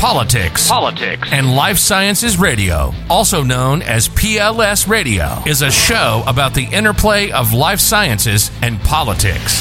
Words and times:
Politics, 0.00 0.66
Politics, 0.66 1.28
and 1.30 1.54
Life 1.54 1.76
Sciences 1.76 2.38
Radio, 2.38 2.94
also 3.10 3.42
known 3.42 3.82
as 3.82 4.08
PLS 4.08 4.88
Radio, 4.88 5.42
is 5.46 5.60
a 5.60 5.70
show 5.70 6.24
about 6.26 6.54
the 6.54 6.64
interplay 6.64 7.30
of 7.30 7.52
life 7.52 7.80
sciences 7.80 8.50
and 8.62 8.80
politics. 8.80 9.60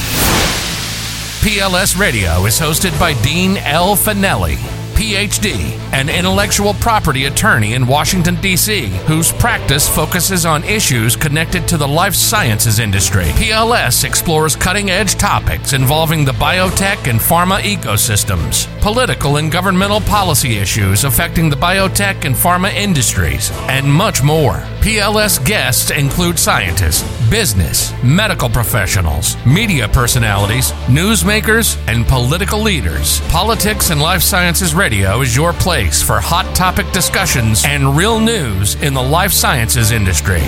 PLS 1.41 1.99
Radio 1.99 2.45
is 2.45 2.57
hosted 2.57 2.97
by 2.97 3.21
Dean 3.21 3.57
L. 3.57 3.97
Fanelli, 3.97 4.55
PhD, 4.99 5.79
an 5.93 6.09
intellectual 6.09 6.73
property 6.73 7.23
attorney 7.23 7.73
in 7.73 7.87
Washington, 7.87 8.35
D.C., 8.41 8.87
whose 9.07 9.31
practice 9.31 9.87
focuses 9.87 10.45
on 10.45 10.61
issues 10.65 11.15
connected 11.15 11.65
to 11.69 11.77
the 11.77 11.87
life 11.87 12.13
sciences 12.13 12.79
industry. 12.79 13.23
PLS 13.23 14.03
explores 14.03 14.57
cutting 14.57 14.89
edge 14.89 15.15
topics 15.15 15.71
involving 15.71 16.25
the 16.25 16.33
biotech 16.33 17.09
and 17.09 17.17
pharma 17.17 17.61
ecosystems, 17.61 18.67
political 18.81 19.37
and 19.37 19.49
governmental 19.49 20.01
policy 20.01 20.57
issues 20.57 21.05
affecting 21.05 21.49
the 21.49 21.55
biotech 21.55 22.25
and 22.25 22.35
pharma 22.35 22.69
industries, 22.73 23.51
and 23.69 23.89
much 23.89 24.21
more. 24.21 24.55
PLS 24.81 25.43
guests 25.45 25.91
include 25.91 26.37
scientists, 26.37 27.03
business, 27.29 27.93
medical 28.03 28.49
professionals, 28.49 29.35
media 29.45 29.87
personalities, 29.87 30.71
newsmakers, 30.87 31.77
and 31.87 32.05
political 32.07 32.59
leaders. 32.59 33.21
Politics 33.29 33.91
and 33.91 34.01
Life 34.01 34.21
Sciences 34.21 34.73
Radio 34.73 35.21
is 35.21 35.35
your 35.35 35.53
place 35.53 36.01
for 36.01 36.19
hot 36.19 36.53
topic 36.55 36.91
discussions 36.91 37.63
and 37.65 37.95
real 37.95 38.19
news 38.19 38.75
in 38.81 38.93
the 38.93 39.01
life 39.01 39.31
sciences 39.31 39.91
industry. 39.91 40.41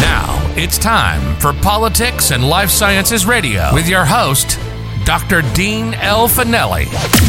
Now, 0.00 0.36
it's 0.56 0.78
time 0.78 1.36
for 1.36 1.52
Politics 1.52 2.30
and 2.30 2.48
Life 2.48 2.70
Sciences 2.70 3.26
Radio 3.26 3.72
with 3.74 3.88
your 3.88 4.04
host, 4.04 4.58
Dr. 5.04 5.42
Dean 5.54 5.94
L. 5.94 6.28
Fanelli. 6.28 7.27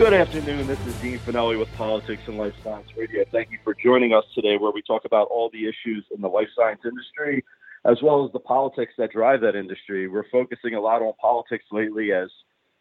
Good 0.00 0.14
afternoon. 0.14 0.66
This 0.66 0.80
is 0.86 0.94
Dean 1.02 1.18
Fanelli 1.18 1.58
with 1.58 1.70
Politics 1.74 2.22
and 2.26 2.38
Life 2.38 2.54
Science 2.64 2.88
Radio. 2.96 3.22
Thank 3.30 3.50
you 3.50 3.58
for 3.62 3.74
joining 3.74 4.14
us 4.14 4.24
today, 4.34 4.56
where 4.56 4.72
we 4.72 4.80
talk 4.80 5.04
about 5.04 5.28
all 5.28 5.50
the 5.52 5.66
issues 5.68 6.06
in 6.10 6.22
the 6.22 6.26
life 6.26 6.48
science 6.56 6.80
industry, 6.86 7.44
as 7.84 7.98
well 8.02 8.24
as 8.24 8.32
the 8.32 8.38
politics 8.38 8.94
that 8.96 9.12
drive 9.12 9.42
that 9.42 9.54
industry. 9.54 10.08
We're 10.08 10.24
focusing 10.32 10.72
a 10.72 10.80
lot 10.80 11.02
on 11.02 11.12
politics 11.20 11.66
lately, 11.70 12.12
as 12.12 12.30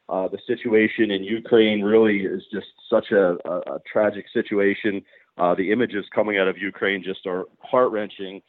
uh, 0.07 0.29
the 0.29 0.37
situation 0.47 1.11
in 1.11 1.25
Ukraine 1.25 1.81
really 1.81 2.19
is 2.19 2.41
just 2.53 2.67
such 2.89 3.11
a, 3.11 3.35
a, 3.43 3.57
a 3.75 3.79
tragic 3.91 4.27
situation. 4.31 5.01
Uh, 5.37 5.53
the 5.55 5.73
images 5.73 6.05
coming 6.15 6.37
out 6.37 6.47
of 6.47 6.57
Ukraine 6.57 7.03
just 7.03 7.27
are 7.27 7.43
heart 7.59 7.91
wrenching. 7.91 8.41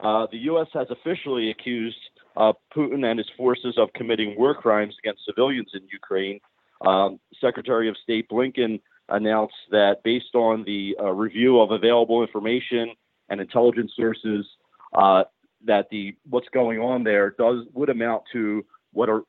Uh, 0.00 0.26
the 0.30 0.38
U.S. 0.52 0.68
has 0.74 0.88
officially 0.90 1.48
accused 1.48 1.96
uh, 2.36 2.52
Putin 2.76 3.06
and 3.06 3.18
his 3.18 3.28
forces 3.38 3.78
of 3.78 3.88
committing 3.94 4.34
war 4.36 4.54
crimes 4.54 4.94
against 5.02 5.24
civilians 5.24 5.70
in 5.72 5.80
Ukraine. 5.90 6.40
Um, 6.80 7.18
Secretary 7.40 7.88
of 7.88 7.96
State 8.02 8.28
Blinken 8.28 8.80
announced 9.08 9.54
that 9.70 10.02
based 10.04 10.34
on 10.34 10.64
the 10.64 10.96
uh, 11.00 11.10
review 11.10 11.60
of 11.60 11.70
available 11.70 12.22
information 12.22 12.90
and 13.28 13.40
intelligence 13.40 13.92
sources, 13.96 14.46
uh, 14.92 15.24
that 15.64 15.88
the 15.90 16.14
what's 16.28 16.48
going 16.50 16.78
on 16.78 17.04
there 17.04 17.30
does 17.30 17.64
would 17.72 17.88
amount 17.88 18.22
to 18.32 18.64
what 18.92 19.08
are 19.08 19.22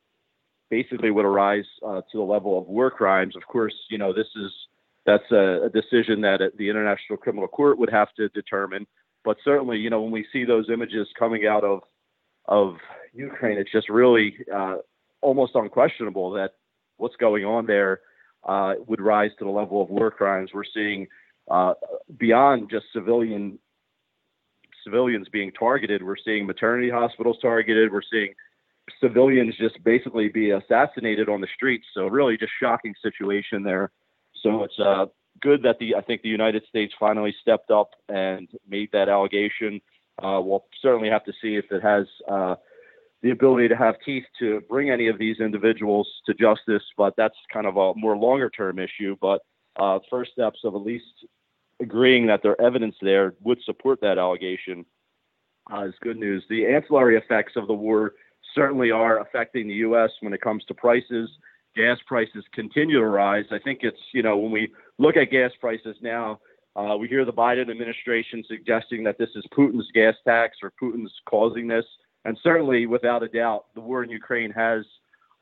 basically 0.70 1.10
would 1.12 1.26
arise 1.26 1.66
uh, 1.86 2.02
to 2.12 2.18
the 2.18 2.24
level 2.24 2.58
of 2.58 2.68
war 2.68 2.92
crimes. 2.92 3.36
Of 3.36 3.48
course, 3.48 3.74
you 3.90 3.98
know 3.98 4.14
this 4.14 4.28
is 4.36 4.52
that's 5.06 5.32
a, 5.32 5.64
a 5.64 5.70
decision 5.70 6.22
that 6.22 6.40
the 6.58 6.70
International 6.70 7.18
Criminal 7.18 7.48
Court 7.48 7.80
would 7.80 7.90
have 7.90 8.14
to 8.18 8.30
determine. 8.30 8.86
But 9.26 9.38
certainly, 9.44 9.78
you 9.78 9.90
know, 9.90 10.02
when 10.02 10.12
we 10.12 10.26
see 10.32 10.46
those 10.46 10.70
images 10.70 11.08
coming 11.18 11.48
out 11.48 11.64
of 11.64 11.82
of 12.46 12.78
Ukraine, 13.14 13.58
it's 13.58 13.72
just 13.72 13.90
really 13.90 14.38
uh, 14.54 14.78
almost 15.22 15.56
unquestionable 15.56 16.32
that 16.32 16.54
what's 17.00 17.16
going 17.16 17.46
on 17.46 17.66
there 17.66 18.02
uh, 18.44 18.76
would 18.88 19.02
rise 19.02 19.32
to 19.40 19.46
the 19.46 19.52
level 19.52 19.82
of 19.82 19.90
war 19.90 20.12
crimes. 20.12 20.52
We're 20.54 20.64
seeing 20.64 21.08
uh, 21.50 21.74
beyond 22.18 22.70
just 22.70 22.86
civilian 22.94 23.60
civilians 24.84 25.28
being 25.30 25.52
targeted. 25.52 26.04
We're 26.04 26.16
seeing 26.24 26.46
maternity 26.46 26.90
hospitals 26.90 27.38
targeted. 27.42 27.92
We're 27.92 28.02
seeing 28.10 28.34
civilians 29.02 29.56
just 29.58 29.84
basically 29.84 30.30
be 30.30 30.52
assassinated 30.52 31.30
on 31.30 31.42
the 31.42 31.48
streets. 31.54 31.86
So 31.94 32.08
really, 32.08 32.38
just 32.38 32.54
shocking 32.62 32.94
situation 33.02 33.64
there. 33.64 33.92
So 34.42 34.64
it's 34.64 34.80
uh, 34.80 35.08
good 35.42 35.64
that 35.64 35.80
the 35.80 35.96
I 35.96 36.02
think 36.02 36.22
the 36.22 36.30
United 36.30 36.64
States 36.70 36.94
finally 37.00 37.36
stepped 37.42 37.72
up 37.72 37.92
and 38.08 38.48
made 38.68 38.90
that 38.94 39.10
allegation. 39.10 39.82
Uh, 40.22 40.40
we'll 40.44 40.66
certainly 40.82 41.10
have 41.10 41.24
to 41.26 41.34
see 41.42 41.56
if 41.56 41.72
it 41.72 41.82
has 41.82 42.06
uh, 42.30 42.56
the 43.22 43.32
ability 43.32 43.68
to 43.68 43.76
have 43.76 43.96
teeth 44.06 44.24
to 44.40 44.62
bring 44.70 44.90
any 44.90 45.08
of 45.08 45.18
these 45.18 45.40
individuals 45.40 46.08
to 46.26 46.34
justice, 46.34 46.84
but 46.98 47.14
that's 47.18 47.36
kind 47.52 47.66
of 47.66 47.78
a 47.78 47.94
more 47.96 48.16
longer 48.16 48.50
term 48.50 48.80
issue. 48.80 49.16
But 49.20 49.42
uh, 49.78 50.00
first 50.10 50.32
steps 50.32 50.60
of 50.64 50.76
at 50.76 50.82
least 50.82 51.26
agreeing 51.82 52.28
that 52.28 52.44
their 52.44 52.60
evidence 52.62 52.96
there 53.02 53.36
would 53.42 53.60
support 53.64 54.00
that 54.02 54.18
allegation 54.18 54.86
uh, 55.72 55.84
is 55.84 55.94
good 56.02 56.18
news. 56.18 56.44
The 56.50 56.66
ancillary 56.68 57.18
effects 57.18 57.54
of 57.56 57.68
the 57.68 57.74
war 57.74 58.14
certainly 58.56 58.92
are 58.92 59.20
affecting 59.20 59.68
the 59.68 59.76
U.S. 59.76 60.12
when 60.22 60.34
it 60.34 60.42
comes 60.42 60.64
to 60.66 60.74
prices. 60.74 61.30
Gas 61.76 62.00
prices 62.08 62.44
continue 62.54 63.00
to 63.00 63.06
rise. 63.06 63.46
I 63.52 63.60
think 63.60 63.80
it's, 63.84 64.00
you 64.14 64.24
know, 64.24 64.38
when 64.38 64.52
we 64.52 64.74
look 64.98 65.18
at 65.18 65.32
gas 65.32 65.52
prices 65.60 65.96
now, 66.02 66.40
uh, 66.76 66.96
we 66.98 67.08
hear 67.08 67.26
the 67.26 67.34
Biden 67.34 67.70
administration 67.70 68.44
suggesting 68.48 69.04
that 69.04 69.18
this 69.18 69.30
is 69.36 69.44
Putin's 69.54 69.90
gas 69.94 70.16
tax 70.26 70.58
or 70.64 70.72
Putin's 70.82 71.14
causing 71.30 71.68
this. 71.68 71.86
And 72.26 72.38
certainly, 72.44 72.86
without 72.86 73.24
a 73.24 73.28
doubt, 73.28 73.66
the 73.76 73.82
war 73.82 74.04
in 74.04 74.10
Ukraine 74.10 74.52
has 74.52 74.86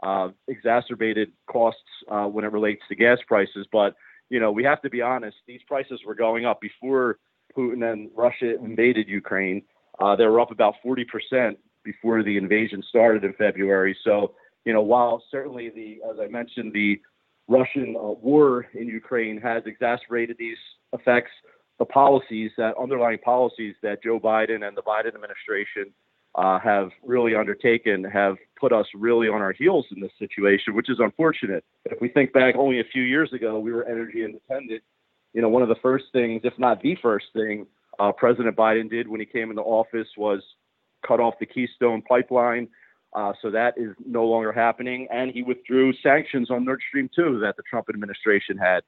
uh, 0.04 0.30
exacerbated 0.48 1.32
costs 1.48 1.82
uh, 2.10 2.26
when 2.26 2.46
it 2.46 2.52
relates 2.52 2.84
to 2.90 2.96
gas 2.96 3.18
prices. 3.28 3.66
But 3.72 3.96
you 4.30 4.40
know, 4.40 4.52
we 4.52 4.64
have 4.64 4.82
to 4.82 4.90
be 4.90 5.02
honest; 5.02 5.38
these 5.48 5.62
prices 5.68 6.02
were 6.06 6.16
going 6.16 6.46
up 6.46 6.62
before 6.62 7.18
Putin 7.56 7.92
and 7.92 8.10
Russia 8.16 8.56
invaded 8.56 9.08
Ukraine. 9.08 9.64
Uh, 10.00 10.16
they 10.16 10.26
were 10.26 10.40
up 10.40 10.52
about 10.52 10.76
40 10.84 11.06
percent 11.06 11.58
before 11.84 12.22
the 12.22 12.38
invasion 12.38 12.84
started 12.88 13.24
in 13.24 13.34
February. 13.34 13.98
So, 14.04 14.36
you 14.66 14.74
know, 14.74 14.82
while 14.82 15.24
certainly 15.32 15.70
the, 15.70 16.00
as 16.12 16.20
I 16.20 16.28
mentioned, 16.28 16.74
the 16.74 17.00
Russian 17.48 17.96
uh, 17.96 18.02
war 18.02 18.68
in 18.74 18.88
Ukraine 18.88 19.40
has 19.40 19.64
exacerbated 19.66 20.36
these 20.38 20.58
effects, 20.92 21.32
the 21.80 21.86
policies 21.86 22.52
that 22.58 22.74
underlying 22.78 23.20
policies 23.20 23.76
that 23.82 24.04
Joe 24.04 24.20
Biden 24.20 24.68
and 24.68 24.76
the 24.76 24.82
Biden 24.82 25.16
administration 25.16 25.94
uh, 26.38 26.60
have 26.60 26.90
really 27.04 27.36
undertaken 27.36 28.04
have 28.04 28.36
put 28.60 28.72
us 28.72 28.86
really 28.94 29.28
on 29.28 29.42
our 29.42 29.52
heels 29.52 29.86
in 29.96 30.00
this 30.00 30.12
situation, 30.20 30.76
which 30.76 30.90
is 30.90 30.98
unfortunate. 31.00 31.64
If 31.86 32.00
we 32.00 32.10
think 32.10 32.32
back 32.32 32.56
only 32.56 32.80
a 32.80 32.84
few 32.84 33.02
years 33.02 33.34
ago, 33.34 33.60
we 33.60 33.74
were 33.74 33.86
energy 33.86 34.24
independent. 34.24 34.84
You 35.34 35.42
know, 35.42 35.50
one 35.50 35.64
of 35.64 35.70
the 35.70 35.76
first 35.82 36.06
things, 36.14 36.42
if 36.44 36.54
not 36.58 36.82
the 36.82 36.96
first 37.02 37.26
thing, 37.34 37.66
uh, 38.00 38.12
President 38.12 38.56
Biden 38.56 38.90
did 38.90 39.08
when 39.08 39.20
he 39.20 39.26
came 39.26 39.50
into 39.50 39.64
office 39.64 40.08
was 40.16 40.42
cut 41.06 41.20
off 41.20 41.34
the 41.40 41.46
Keystone 41.46 42.04
pipeline. 42.04 42.68
Uh, 43.16 43.34
so 43.42 43.50
that 43.50 43.74
is 43.78 43.96
no 44.06 44.26
longer 44.26 44.52
happening. 44.52 45.08
And 45.12 45.32
he 45.32 45.42
withdrew 45.42 45.94
sanctions 46.04 46.52
on 46.52 46.66
Nord 46.66 46.82
Stream 46.88 47.10
2 47.16 47.40
that 47.40 47.58
the 47.58 47.64
Trump 47.68 47.88
administration 47.90 48.58
had. 48.58 48.82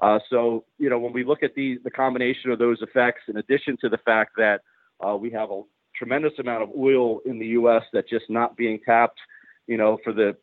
Uh, 0.00 0.18
so, 0.28 0.64
you 0.78 0.90
know, 0.90 0.98
when 0.98 1.12
we 1.12 1.24
look 1.24 1.42
at 1.42 1.54
the, 1.54 1.78
the 1.84 1.90
combination 1.90 2.50
of 2.50 2.58
those 2.58 2.78
effects, 2.82 3.22
in 3.28 3.36
addition 3.36 3.76
to 3.80 3.88
the 3.88 3.98
fact 3.98 4.32
that 4.36 4.60
uh, 5.06 5.16
we 5.16 5.30
have 5.30 5.50
a 5.50 5.62
tremendous 6.00 6.32
amount 6.38 6.62
of 6.62 6.70
oil 6.76 7.20
in 7.26 7.38
the 7.38 7.48
U.S. 7.48 7.82
that's 7.92 8.08
just 8.08 8.30
not 8.30 8.56
being 8.56 8.80
tapped. 8.86 9.20
You 9.66 9.76
know, 9.76 9.98
for 10.02 10.12
the 10.14 10.34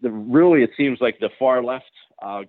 the 0.00 0.10
really 0.10 0.62
it 0.62 0.70
seems 0.76 0.98
like 1.00 1.18
the 1.18 1.30
far 1.38 1.62
left 1.62 1.90
uh, 2.22 2.42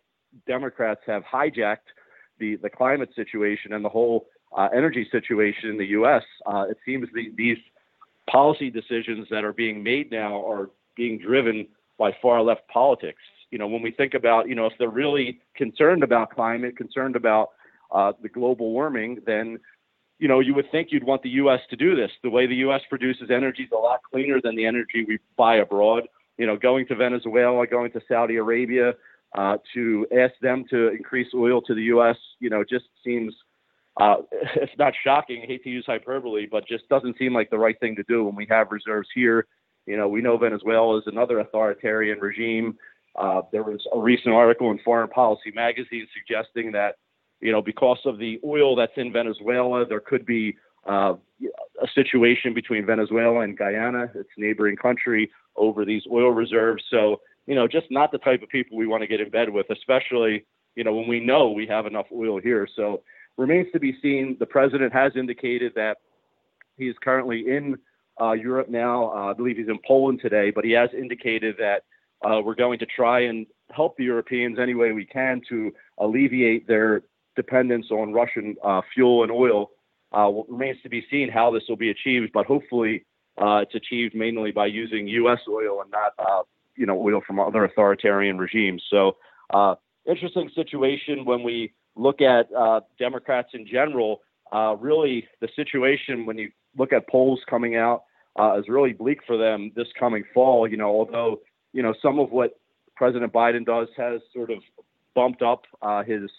Democrats 0.48 1.02
have 1.08 1.24
hijacked 1.24 1.90
the 2.38 2.56
the 2.58 2.70
climate 2.70 3.10
situation 3.16 3.74
and 3.74 3.84
the 3.84 3.90
whole 3.90 4.28
uh, 4.56 4.70
energy 4.76 5.08
situation 5.12 5.72
in 5.72 5.78
the 5.78 5.88
U.S. 5.88 6.24
Uh, 6.46 6.66
it 6.70 6.78
seems 6.86 7.08
the, 7.14 7.32
these 7.36 7.58
policy 8.30 8.70
decisions 8.70 9.28
that 9.32 9.44
are 9.44 9.54
being 9.54 9.82
made 9.82 10.12
now 10.12 10.46
are 10.48 10.70
being 10.96 11.18
driven 11.18 11.68
by 11.98 12.16
far 12.22 12.42
left 12.44 12.68
politics. 12.68 13.22
You 13.50 13.58
know, 13.58 13.68
when 13.68 13.82
we 13.82 13.92
think 13.92 14.14
about, 14.14 14.48
you 14.48 14.54
know, 14.54 14.68
if 14.68 14.74
they're 14.78 14.90
really 14.90 15.40
concerned 15.56 16.04
about 16.04 16.30
climate, 16.30 16.78
concerned 16.78 17.16
about 17.16 17.50
uh, 17.92 18.14
the 18.22 18.30
global 18.30 18.72
warming, 18.72 19.20
then 19.26 19.60
you 20.20 20.28
know, 20.28 20.42
you 20.42 20.54
would 20.54 20.70
think 20.72 20.90
you'd 20.92 21.04
want 21.04 21.24
the 21.24 21.30
U.S. 21.30 21.62
to 21.70 21.76
do 21.78 21.96
this. 21.96 22.12
The 22.24 22.30
way 22.30 22.46
the 22.46 22.56
U.S. 22.56 22.82
produces 22.90 23.32
energy 23.32 23.64
is 23.64 23.70
a 23.72 23.78
lot 23.78 24.02
cleaner 24.12 24.40
than 24.44 24.56
the 24.56 24.66
energy 24.66 25.06
we 25.08 25.18
buy 25.38 25.56
abroad. 25.56 26.08
You 26.38 26.46
know, 26.46 26.58
going 26.58 26.86
to 26.88 26.96
Venezuela, 26.96 27.66
going 27.66 27.92
to 27.94 28.02
Saudi 28.08 28.36
Arabia 28.36 28.94
uh, 29.38 29.58
to 29.74 30.06
ask 30.18 30.34
them 30.42 30.66
to 30.70 30.90
increase 30.90 31.28
oil 31.34 31.62
to 31.62 31.74
the 31.74 31.84
U.S., 31.84 32.18
you 32.40 32.50
know, 32.50 32.64
just 32.70 32.86
seems, 33.04 33.34
uh, 34.00 34.18
it's 34.56 34.72
not 34.78 34.94
shocking. 35.04 35.42
I 35.44 35.46
hate 35.46 35.64
to 35.64 35.70
use 35.70 35.86
hyperbole, 35.86 36.48
but 36.52 36.68
just 36.68 36.88
doesn't 36.90 37.18
seem 37.18 37.34
like 37.34 37.50
the 37.50 37.58
right 37.58 37.80
thing 37.80 37.96
to 37.96 38.04
do 38.08 38.26
when 38.26 38.36
we 38.36 38.46
have 38.50 38.72
reserves 38.72 39.08
here. 39.16 39.48
You 39.86 39.96
know, 39.96 40.10
we 40.10 40.22
know 40.22 40.38
Venezuela 40.38 40.98
is 40.98 41.04
another 41.08 41.40
authoritarian 41.40 42.20
regime. 42.20 42.78
Uh, 43.16 43.42
there 43.52 43.64
was 43.64 43.82
a 43.94 44.00
recent 44.00 44.34
article 44.34 44.70
in 44.72 44.80
Foreign 44.84 45.10
Policy 45.10 45.52
magazine 45.54 46.08
suggesting 46.14 46.74
that 46.74 46.96
you 47.42 47.52
know, 47.52 47.62
because 47.62 48.00
of 48.06 48.18
the 48.18 48.40
oil 48.44 48.76
that's 48.76 48.98
in 48.98 49.12
Venezuela, 49.12 49.86
there 49.86 50.00
could 50.00 50.26
be 50.26 50.58
uh, 50.88 51.14
a 51.82 51.88
situation 51.96 52.54
between 52.54 52.86
Venezuela 52.86 53.42
and 53.42 53.58
Guyana, 53.58 54.12
its 54.16 54.30
neighboring 54.38 54.76
country, 54.76 55.32
over 55.56 55.86
these 55.86 56.04
oil 56.12 56.32
reserves. 56.32 56.84
So, 56.90 57.22
you 57.48 57.56
know, 57.56 57.68
just 57.68 57.88
not 57.90 58.12
the 58.12 58.18
type 58.18 58.42
of 58.42 58.50
people 58.50 58.78
we 58.78 58.88
want 58.88 59.02
to 59.02 59.08
get 59.08 59.22
in 59.22 59.30
bed 59.30 59.50
with, 59.50 59.68
especially, 59.70 60.46
you 60.76 60.84
know, 60.84 60.94
when 60.94 61.08
we 61.08 61.20
know 61.20 61.52
we 61.52 61.68
have 61.68 61.86
enough 61.86 62.08
oil 62.14 62.40
here. 62.40 62.68
So, 62.76 63.02
remains 63.38 63.68
to 63.72 63.80
be 63.80 63.98
seen. 64.02 64.36
The 64.40 64.46
president 64.46 64.94
has 64.94 65.14
indicated 65.16 65.74
that 65.76 65.98
he 66.78 66.88
is 66.90 66.96
currently 67.02 67.46
in 67.48 67.78
uh, 68.20 68.34
Europe 68.34 68.70
now. 68.70 69.12
Uh, 69.12 69.32
I 69.32 69.34
believe 69.34 69.58
he's 69.58 69.70
in 69.70 69.80
Poland 69.88 70.20
today, 70.22 70.52
but 70.52 70.66
he 70.66 70.72
has 70.72 70.90
indicated 70.94 71.56
that 71.58 71.84
uh, 72.24 72.42
we're 72.42 72.56
going 72.56 72.80
to 72.80 72.86
try 72.86 73.22
and 73.22 73.48
help 73.72 73.96
the 73.98 74.04
Europeans 74.04 74.60
any 74.60 74.76
way 74.76 74.92
we 74.92 75.06
can 75.06 75.42
to 75.50 75.72
alleviate 76.00 76.68
their 76.68 77.04
dependence 77.36 77.88
on 77.92 78.14
Russian 78.14 78.56
uh, 78.64 78.82
fuel 78.94 79.24
and 79.24 79.32
oil. 79.32 79.72
Uh, 80.12 80.32
remains 80.48 80.78
to 80.82 80.90
be 80.90 81.06
seen 81.12 81.30
how 81.30 81.52
this 81.52 81.64
will 81.70 81.78
be 81.78 81.92
achieved, 81.92 82.32
but 82.34 82.46
hopefully 82.46 83.06
uh, 83.38 83.58
it's 83.58 83.76
achieved 83.76 84.16
mainly 84.16 84.52
by 84.52 84.66
using 84.66 85.08
U.S. 85.08 85.40
oil 85.48 85.82
and 85.82 85.92
not, 85.92 86.14
uh, 86.18 86.42
you 86.76 86.86
know, 86.86 87.00
oil 87.00 87.22
from 87.26 87.40
other 87.40 87.64
authoritarian 87.64 88.40
regimes. 88.40 88.84
So, 88.90 89.18
uh, 89.52 89.76
interesting 90.08 90.50
situation 90.56 91.26
when 91.26 91.44
we 91.44 91.74
look 91.96 92.22
at 92.22 92.50
Democrats 92.98 93.50
in 93.54 93.68
general. 93.68 94.22
really, 94.80 95.28
the 95.42 95.50
situation 95.56 96.26
when 96.26 96.40
you 96.40 96.50
look 96.76 96.92
at 96.92 97.08
polls 97.08 97.40
coming 97.48 97.76
out 97.76 98.04
is 98.58 98.68
really 98.68 98.94
bleak 98.94 99.20
for 99.28 99.38
them 99.38 99.72
this 99.76 99.88
coming 100.00 100.24
fall. 100.34 100.68
You 100.68 100.78
know, 100.78 100.90
although 100.90 101.42
you 101.72 101.84
know 101.84 101.94
some 102.02 102.18
of 102.18 102.32
what 102.32 102.60
President 103.00 103.32
Biden 103.32 103.66
does 103.66 103.88
has 103.96 104.20
sort 104.34 104.52
of 104.52 104.60
bumped 105.16 105.42
up 105.42 105.64
uh, 105.82 106.04
his 106.04 106.30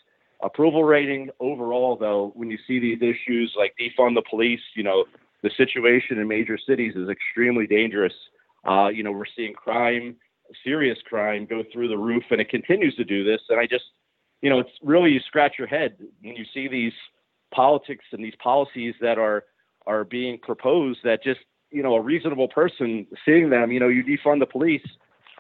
approval 0.43 0.85
rating. 0.85 1.31
Overall, 1.41 1.97
though, 1.97 2.33
when 2.35 2.51
you 2.51 2.59
see 2.67 2.79
these 2.79 2.99
issues 3.03 3.55
like 3.57 3.75
defund 3.81 4.15
the 4.15 4.23
police, 4.29 4.61
you 4.75 4.83
know, 4.83 5.05
the 5.43 5.51
situation 5.57 6.19
in 6.19 6.29
major 6.29 6.59
cities 6.59 6.95
is 6.97 7.09
extremely 7.09 7.67
dangerous. 7.67 8.13
Uh, 8.65 8.89
you 8.89 9.03
know, 9.03 9.13
we're 9.13 9.25
seeing 9.37 9.55
crime, 9.55 10.17
serious 10.65 10.99
crime, 11.09 11.47
go 11.47 11.63
through 11.73 11.89
the 11.89 11.97
roof, 11.97 12.25
and 12.31 12.41
it 12.41 12.49
continues 12.49 12.95
to 12.97 13.05
do 13.05 13.25
this. 13.25 13.41
And 13.49 13.59
I 13.59 13.67
just, 13.67 13.85
you 14.43 14.51
know, 14.51 14.59
it's 14.59 14.71
really 14.83 15.11
you 15.11 15.21
scratch 15.21 15.55
your 15.59 15.69
head 15.69 15.97
when 16.23 16.37
you 16.37 16.45
see 16.53 16.69
these 16.69 16.93
politics 17.53 18.05
and 18.13 18.25
these 18.25 18.35
policies 18.43 18.95
that 19.01 19.19
are 19.19 19.45
are 19.87 20.05
being 20.05 20.39
proposed 20.39 21.01
that 21.05 21.23
just 21.23 21.41
you 21.71 21.83
know 21.83 21.95
a 21.95 22.01
reasonable 22.01 22.49
person 22.49 23.07
seeing 23.25 23.51
them 23.51 23.73
you 23.73 23.81
know 23.81 23.89
you 23.89 24.05
defund 24.05 24.39
the 24.39 24.47
police 24.47 24.87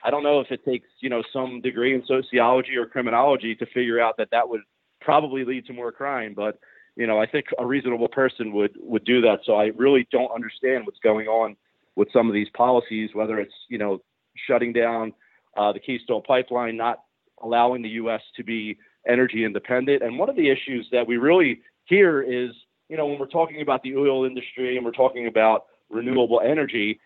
I 0.02 0.10
don't 0.10 0.22
know 0.22 0.40
if 0.40 0.50
it 0.50 0.64
takes 0.64 0.88
you 1.00 1.08
know 1.08 1.22
some 1.32 1.60
degree 1.60 1.94
in 1.94 2.04
sociology 2.06 2.76
or 2.76 2.86
criminology 2.86 3.54
to 3.56 3.66
figure 3.66 4.00
out 4.00 4.16
that 4.18 4.30
that 4.32 4.48
would 4.48 4.62
probably 5.00 5.44
lead 5.44 5.66
to 5.66 5.72
more 5.72 5.92
crime, 5.92 6.34
but 6.34 6.58
you 6.96 7.06
know 7.06 7.20
I 7.20 7.26
think 7.26 7.46
a 7.58 7.66
reasonable 7.66 8.08
person 8.08 8.52
would 8.52 8.76
would 8.80 9.04
do 9.04 9.20
that. 9.22 9.40
So 9.44 9.54
I 9.54 9.66
really 9.76 10.06
don't 10.10 10.32
understand 10.32 10.86
what's 10.86 10.98
going 11.00 11.26
on 11.26 11.56
with 11.96 12.08
some 12.12 12.28
of 12.28 12.34
these 12.34 12.48
policies, 12.54 13.10
whether 13.14 13.38
it's 13.38 13.54
you 13.68 13.78
know 13.78 14.00
shutting 14.46 14.72
down 14.72 15.12
uh, 15.56 15.72
the 15.72 15.80
Keystone 15.80 16.22
Pipeline, 16.22 16.76
not 16.76 17.02
allowing 17.42 17.82
the 17.82 17.88
U.S. 17.90 18.22
to 18.36 18.44
be 18.44 18.78
energy 19.06 19.44
independent, 19.44 20.02
and 20.02 20.18
one 20.18 20.28
of 20.28 20.36
the 20.36 20.50
issues 20.50 20.86
that 20.92 21.06
we 21.06 21.16
really 21.16 21.62
hear 21.84 22.22
is 22.22 22.50
you 22.88 22.96
know 22.96 23.06
when 23.06 23.18
we're 23.18 23.26
talking 23.26 23.62
about 23.62 23.82
the 23.82 23.96
oil 23.96 24.24
industry 24.24 24.76
and 24.76 24.84
we're 24.84 24.92
talking 24.92 25.26
about 25.26 25.66
renewable 25.88 26.40
energy 26.44 27.00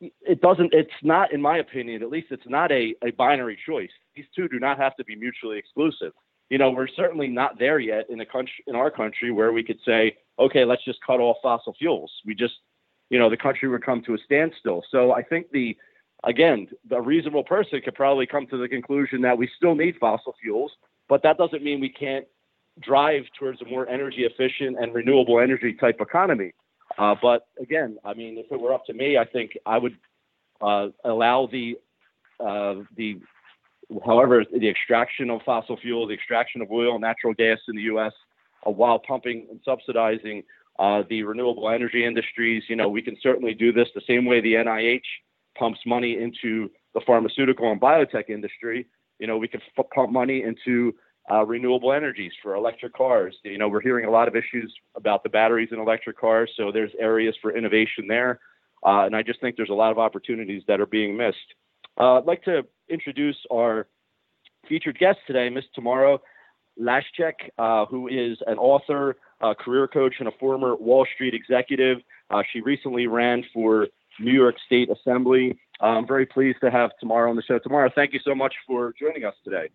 it 0.00 0.40
doesn't 0.40 0.72
it's 0.72 0.90
not 1.02 1.32
in 1.32 1.40
my 1.40 1.58
opinion 1.58 2.02
at 2.02 2.10
least 2.10 2.28
it's 2.30 2.46
not 2.46 2.70
a, 2.72 2.94
a 3.04 3.10
binary 3.12 3.58
choice 3.66 3.90
these 4.14 4.24
two 4.34 4.48
do 4.48 4.58
not 4.58 4.78
have 4.78 4.94
to 4.96 5.04
be 5.04 5.16
mutually 5.16 5.58
exclusive 5.58 6.12
you 6.50 6.58
know 6.58 6.70
we're 6.70 6.88
certainly 6.88 7.28
not 7.28 7.58
there 7.58 7.78
yet 7.78 8.08
in 8.10 8.20
a 8.20 8.26
country 8.26 8.64
in 8.66 8.76
our 8.76 8.90
country 8.90 9.30
where 9.30 9.52
we 9.52 9.62
could 9.62 9.78
say 9.84 10.16
okay 10.38 10.64
let's 10.64 10.84
just 10.84 10.98
cut 11.06 11.20
off 11.20 11.36
fossil 11.42 11.74
fuels. 11.78 12.12
We 12.24 12.34
just 12.34 12.54
you 13.10 13.18
know 13.18 13.30
the 13.30 13.36
country 13.36 13.68
would 13.68 13.84
come 13.84 14.02
to 14.02 14.14
a 14.14 14.18
standstill. 14.18 14.82
So 14.90 15.12
i 15.12 15.22
think 15.22 15.50
the 15.50 15.76
again 16.24 16.68
the 16.88 17.00
reasonable 17.00 17.44
person 17.44 17.80
could 17.82 17.94
probably 17.94 18.26
come 18.26 18.46
to 18.48 18.56
the 18.56 18.68
conclusion 18.68 19.20
that 19.22 19.36
we 19.38 19.48
still 19.56 19.74
need 19.74 19.96
fossil 20.00 20.34
fuels 20.40 20.72
but 21.08 21.22
that 21.22 21.38
doesn't 21.38 21.62
mean 21.62 21.80
we 21.80 21.88
can't 21.88 22.26
drive 22.80 23.24
towards 23.38 23.60
a 23.62 23.64
more 23.64 23.88
energy 23.88 24.24
efficient 24.24 24.76
and 24.78 24.94
renewable 24.94 25.40
energy 25.40 25.72
type 25.72 25.96
economy. 26.00 26.52
Uh, 26.98 27.14
but 27.20 27.46
again, 27.60 27.98
I 28.04 28.14
mean, 28.14 28.38
if 28.38 28.50
it 28.50 28.60
were 28.60 28.72
up 28.74 28.86
to 28.86 28.92
me, 28.92 29.18
I 29.18 29.24
think 29.24 29.56
I 29.66 29.78
would 29.78 29.96
uh, 30.60 30.88
allow 31.04 31.48
the 31.50 31.78
uh, 32.38 32.82
the 32.96 33.20
however 34.04 34.44
the 34.52 34.68
extraction 34.68 35.30
of 35.30 35.40
fossil 35.44 35.76
fuel, 35.76 36.06
the 36.06 36.14
extraction 36.14 36.60
of 36.62 36.70
oil, 36.70 36.92
and 36.92 37.02
natural 37.02 37.34
gas 37.34 37.58
in 37.68 37.76
the 37.76 37.82
U.S. 37.82 38.12
Uh, 38.66 38.70
while 38.70 38.98
pumping 38.98 39.46
and 39.50 39.60
subsidizing 39.64 40.42
uh, 40.78 41.02
the 41.08 41.22
renewable 41.22 41.70
energy 41.70 42.04
industries. 42.04 42.62
You 42.68 42.76
know, 42.76 42.88
we 42.88 43.02
can 43.02 43.16
certainly 43.22 43.54
do 43.54 43.72
this 43.72 43.88
the 43.94 44.02
same 44.06 44.26
way 44.26 44.40
the 44.40 44.54
NIH 44.54 45.00
pumps 45.58 45.80
money 45.86 46.18
into 46.20 46.70
the 46.94 47.00
pharmaceutical 47.06 47.70
and 47.70 47.80
biotech 47.80 48.28
industry. 48.28 48.86
You 49.18 49.26
know, 49.26 49.38
we 49.38 49.48
can 49.48 49.60
f- 49.78 49.86
pump 49.94 50.12
money 50.12 50.42
into 50.42 50.94
uh, 51.30 51.44
renewable 51.44 51.92
energies 51.92 52.32
for 52.42 52.54
electric 52.54 52.94
cars. 52.94 53.36
You 53.42 53.58
know, 53.58 53.68
we're 53.68 53.80
hearing 53.80 54.04
a 54.04 54.10
lot 54.10 54.28
of 54.28 54.36
issues 54.36 54.72
about 54.96 55.22
the 55.22 55.28
batteries 55.28 55.70
in 55.72 55.78
electric 55.78 56.18
cars, 56.18 56.50
so 56.56 56.70
there's 56.70 56.92
areas 57.00 57.34
for 57.40 57.56
innovation 57.56 58.06
there. 58.06 58.40
Uh, 58.84 59.06
and 59.06 59.16
I 59.16 59.22
just 59.22 59.40
think 59.40 59.56
there's 59.56 59.70
a 59.70 59.74
lot 59.74 59.90
of 59.90 59.98
opportunities 59.98 60.62
that 60.68 60.80
are 60.80 60.86
being 60.86 61.16
missed. 61.16 61.54
Uh, 61.98 62.18
I'd 62.18 62.26
like 62.26 62.44
to 62.44 62.66
introduce 62.88 63.36
our 63.52 63.86
featured 64.68 64.98
guest 64.98 65.18
today, 65.26 65.48
Ms. 65.48 65.64
Tamara 65.74 66.18
Lashchyk, 66.80 67.50
uh, 67.58 67.86
who 67.86 68.08
is 68.08 68.38
an 68.46 68.58
author, 68.58 69.16
a 69.40 69.54
career 69.54 69.88
coach, 69.88 70.16
and 70.18 70.28
a 70.28 70.32
former 70.32 70.76
Wall 70.76 71.06
Street 71.14 71.34
executive. 71.34 71.98
Uh, 72.30 72.42
she 72.52 72.60
recently 72.60 73.06
ran 73.06 73.44
for 73.52 73.88
New 74.20 74.32
York 74.32 74.56
State 74.66 74.90
Assembly. 74.90 75.58
I'm 75.80 76.06
very 76.06 76.26
pleased 76.26 76.58
to 76.62 76.70
have 76.70 76.90
Tamara 77.00 77.30
on 77.30 77.36
the 77.36 77.42
show. 77.42 77.58
Tamara, 77.58 77.90
thank 77.94 78.12
you 78.12 78.20
so 78.24 78.34
much 78.34 78.54
for 78.66 78.94
joining 78.98 79.24
us 79.24 79.34
today. 79.44 79.68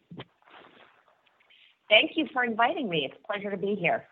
Thank 1.89 2.11
you 2.15 2.27
for 2.31 2.43
inviting 2.43 2.89
me. 2.89 3.09
It's 3.09 3.15
a 3.21 3.27
pleasure 3.27 3.51
to 3.51 3.57
be 3.57 3.75
here. 3.75 4.05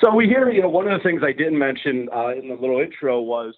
So 0.00 0.14
we 0.14 0.26
hear, 0.26 0.50
you 0.50 0.62
know, 0.62 0.68
one 0.68 0.88
of 0.88 0.98
the 0.98 1.02
things 1.02 1.22
I 1.24 1.32
didn't 1.32 1.58
mention 1.58 2.08
uh, 2.14 2.30
in 2.30 2.48
the 2.48 2.54
little 2.54 2.80
intro 2.80 3.20
was, 3.20 3.54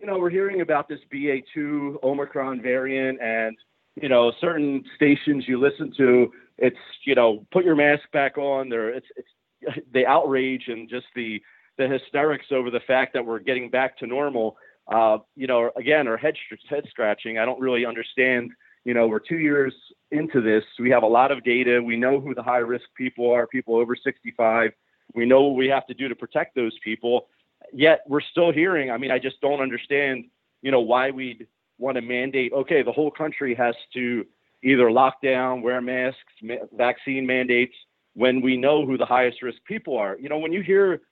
you 0.00 0.06
know, 0.06 0.18
we're 0.18 0.30
hearing 0.30 0.60
about 0.60 0.88
this 0.88 1.00
BA2 1.12 2.02
Omicron 2.02 2.60
variant, 2.62 3.20
and 3.20 3.56
you 4.00 4.08
know, 4.08 4.32
certain 4.40 4.84
stations 4.96 5.44
you 5.46 5.60
listen 5.60 5.92
to, 5.96 6.32
it's 6.58 6.76
you 7.04 7.14
know, 7.14 7.46
put 7.52 7.64
your 7.64 7.76
mask 7.76 8.02
back 8.12 8.38
on. 8.38 8.68
There, 8.68 8.90
it's 8.90 9.06
it's 9.16 9.78
the 9.92 10.06
outrage 10.06 10.64
and 10.68 10.88
just 10.88 11.06
the 11.14 11.40
the 11.78 11.88
hysterics 11.88 12.46
over 12.50 12.70
the 12.70 12.80
fact 12.86 13.14
that 13.14 13.24
we're 13.24 13.38
getting 13.38 13.70
back 13.70 13.98
to 13.98 14.06
normal. 14.06 14.56
Uh, 14.86 15.18
you 15.34 15.46
know, 15.46 15.70
again, 15.76 16.08
are 16.08 16.16
head 16.16 16.34
head 16.68 16.84
scratching. 16.90 17.38
I 17.38 17.44
don't 17.44 17.60
really 17.60 17.86
understand 17.86 18.50
you 18.84 18.92
know, 18.92 19.06
we're 19.06 19.18
two 19.18 19.38
years 19.38 19.74
into 20.10 20.40
this. 20.42 20.62
We 20.78 20.90
have 20.90 21.02
a 21.02 21.08
lot 21.08 21.32
of 21.32 21.42
data. 21.42 21.82
We 21.82 21.96
know 21.96 22.20
who 22.20 22.34
the 22.34 22.42
high 22.42 22.58
risk 22.58 22.84
people 22.96 23.30
are, 23.30 23.46
people 23.46 23.76
over 23.76 23.96
65. 23.96 24.72
We 25.14 25.26
know 25.26 25.42
what 25.42 25.56
we 25.56 25.68
have 25.68 25.86
to 25.86 25.94
do 25.94 26.08
to 26.08 26.14
protect 26.14 26.54
those 26.54 26.76
people. 26.84 27.28
Yet 27.72 28.00
we're 28.06 28.20
still 28.20 28.52
hearing. 28.52 28.90
I 28.90 28.98
mean, 28.98 29.10
I 29.10 29.18
just 29.18 29.40
don't 29.40 29.60
understand, 29.60 30.26
you 30.62 30.70
know, 30.70 30.80
why 30.80 31.10
we'd 31.10 31.46
want 31.78 31.96
to 31.96 32.02
mandate, 32.02 32.52
okay, 32.52 32.82
the 32.82 32.92
whole 32.92 33.10
country 33.10 33.54
has 33.54 33.74
to 33.94 34.24
either 34.62 34.90
lock 34.90 35.20
down, 35.22 35.62
wear 35.62 35.80
masks, 35.80 36.18
ma- 36.42 36.54
vaccine 36.72 37.26
mandates 37.26 37.74
when 38.14 38.40
we 38.40 38.56
know 38.56 38.86
who 38.86 38.96
the 38.96 39.04
highest 39.04 39.42
risk 39.42 39.58
people 39.66 39.96
are. 39.96 40.16
You 40.18 40.28
know, 40.28 40.38
when 40.38 40.52
you 40.52 40.62
hear 40.62 41.02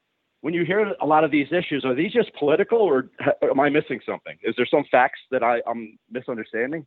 when 0.40 0.54
you 0.54 0.64
hear 0.64 0.92
a 1.00 1.06
lot 1.06 1.22
of 1.22 1.30
these 1.30 1.46
issues, 1.52 1.84
are 1.84 1.94
these 1.94 2.12
just 2.12 2.34
political 2.34 2.78
or 2.78 3.10
am 3.42 3.60
I 3.60 3.68
missing 3.68 4.00
something? 4.04 4.36
Is 4.42 4.54
there 4.56 4.66
some 4.66 4.84
facts 4.90 5.20
that 5.30 5.42
I, 5.42 5.62
I'm 5.68 5.98
misunderstanding? 6.10 6.84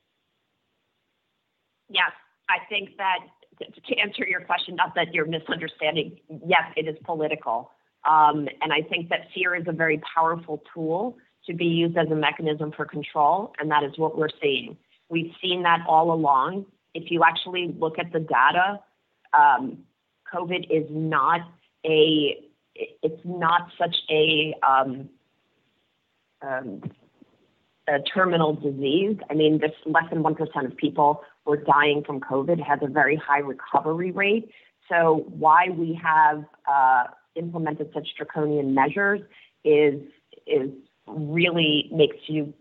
Yes, 1.89 2.11
I 2.49 2.65
think 2.67 2.97
that 2.97 3.19
to 3.59 3.97
answer 3.97 4.27
your 4.27 4.41
question, 4.41 4.75
not 4.75 4.93
that 4.95 5.13
you're 5.13 5.25
misunderstanding, 5.25 6.19
yes, 6.45 6.63
it 6.75 6.87
is 6.87 6.97
political. 7.05 7.71
Um, 8.09 8.47
and 8.61 8.71
I 8.71 8.81
think 8.81 9.09
that 9.09 9.27
fear 9.33 9.55
is 9.55 9.63
a 9.67 9.71
very 9.71 10.01
powerful 10.15 10.61
tool 10.73 11.17
to 11.47 11.53
be 11.53 11.65
used 11.65 11.97
as 11.97 12.07
a 12.09 12.15
mechanism 12.15 12.71
for 12.71 12.85
control, 12.85 13.53
and 13.59 13.69
that 13.71 13.83
is 13.83 13.97
what 13.97 14.17
we're 14.17 14.29
seeing. 14.41 14.77
We've 15.09 15.31
seen 15.41 15.63
that 15.63 15.79
all 15.87 16.11
along. 16.11 16.65
If 16.93 17.11
you 17.11 17.23
actually 17.23 17.73
look 17.77 17.99
at 17.99 18.11
the 18.11 18.19
data, 18.19 18.79
um, 19.33 19.79
COVID 20.33 20.67
is 20.69 20.87
not 20.89 21.41
a 21.85 22.37
it's 22.75 23.21
not 23.23 23.69
such 23.77 23.95
a, 24.09 24.53
um, 24.67 25.09
um, 26.41 26.81
a 27.87 27.99
terminal 28.13 28.53
disease. 28.53 29.17
I 29.29 29.33
mean, 29.33 29.59
this 29.59 29.71
less 29.85 30.05
than 30.09 30.23
one 30.23 30.35
percent 30.35 30.65
of 30.65 30.75
people 30.75 31.21
or 31.45 31.57
dying 31.57 32.03
from 32.05 32.19
COVID 32.19 32.61
has 32.61 32.79
a 32.81 32.87
very 32.87 33.15
high 33.15 33.39
recovery 33.39 34.11
rate. 34.11 34.49
So 34.89 35.25
why 35.29 35.67
we 35.69 35.99
have 36.03 36.43
uh, 36.67 37.03
implemented 37.35 37.91
such 37.93 38.07
draconian 38.17 38.73
measures 38.73 39.21
is 39.63 40.01
is 40.47 40.69
really 41.07 41.89
makes 41.91 42.17
you 42.27 42.53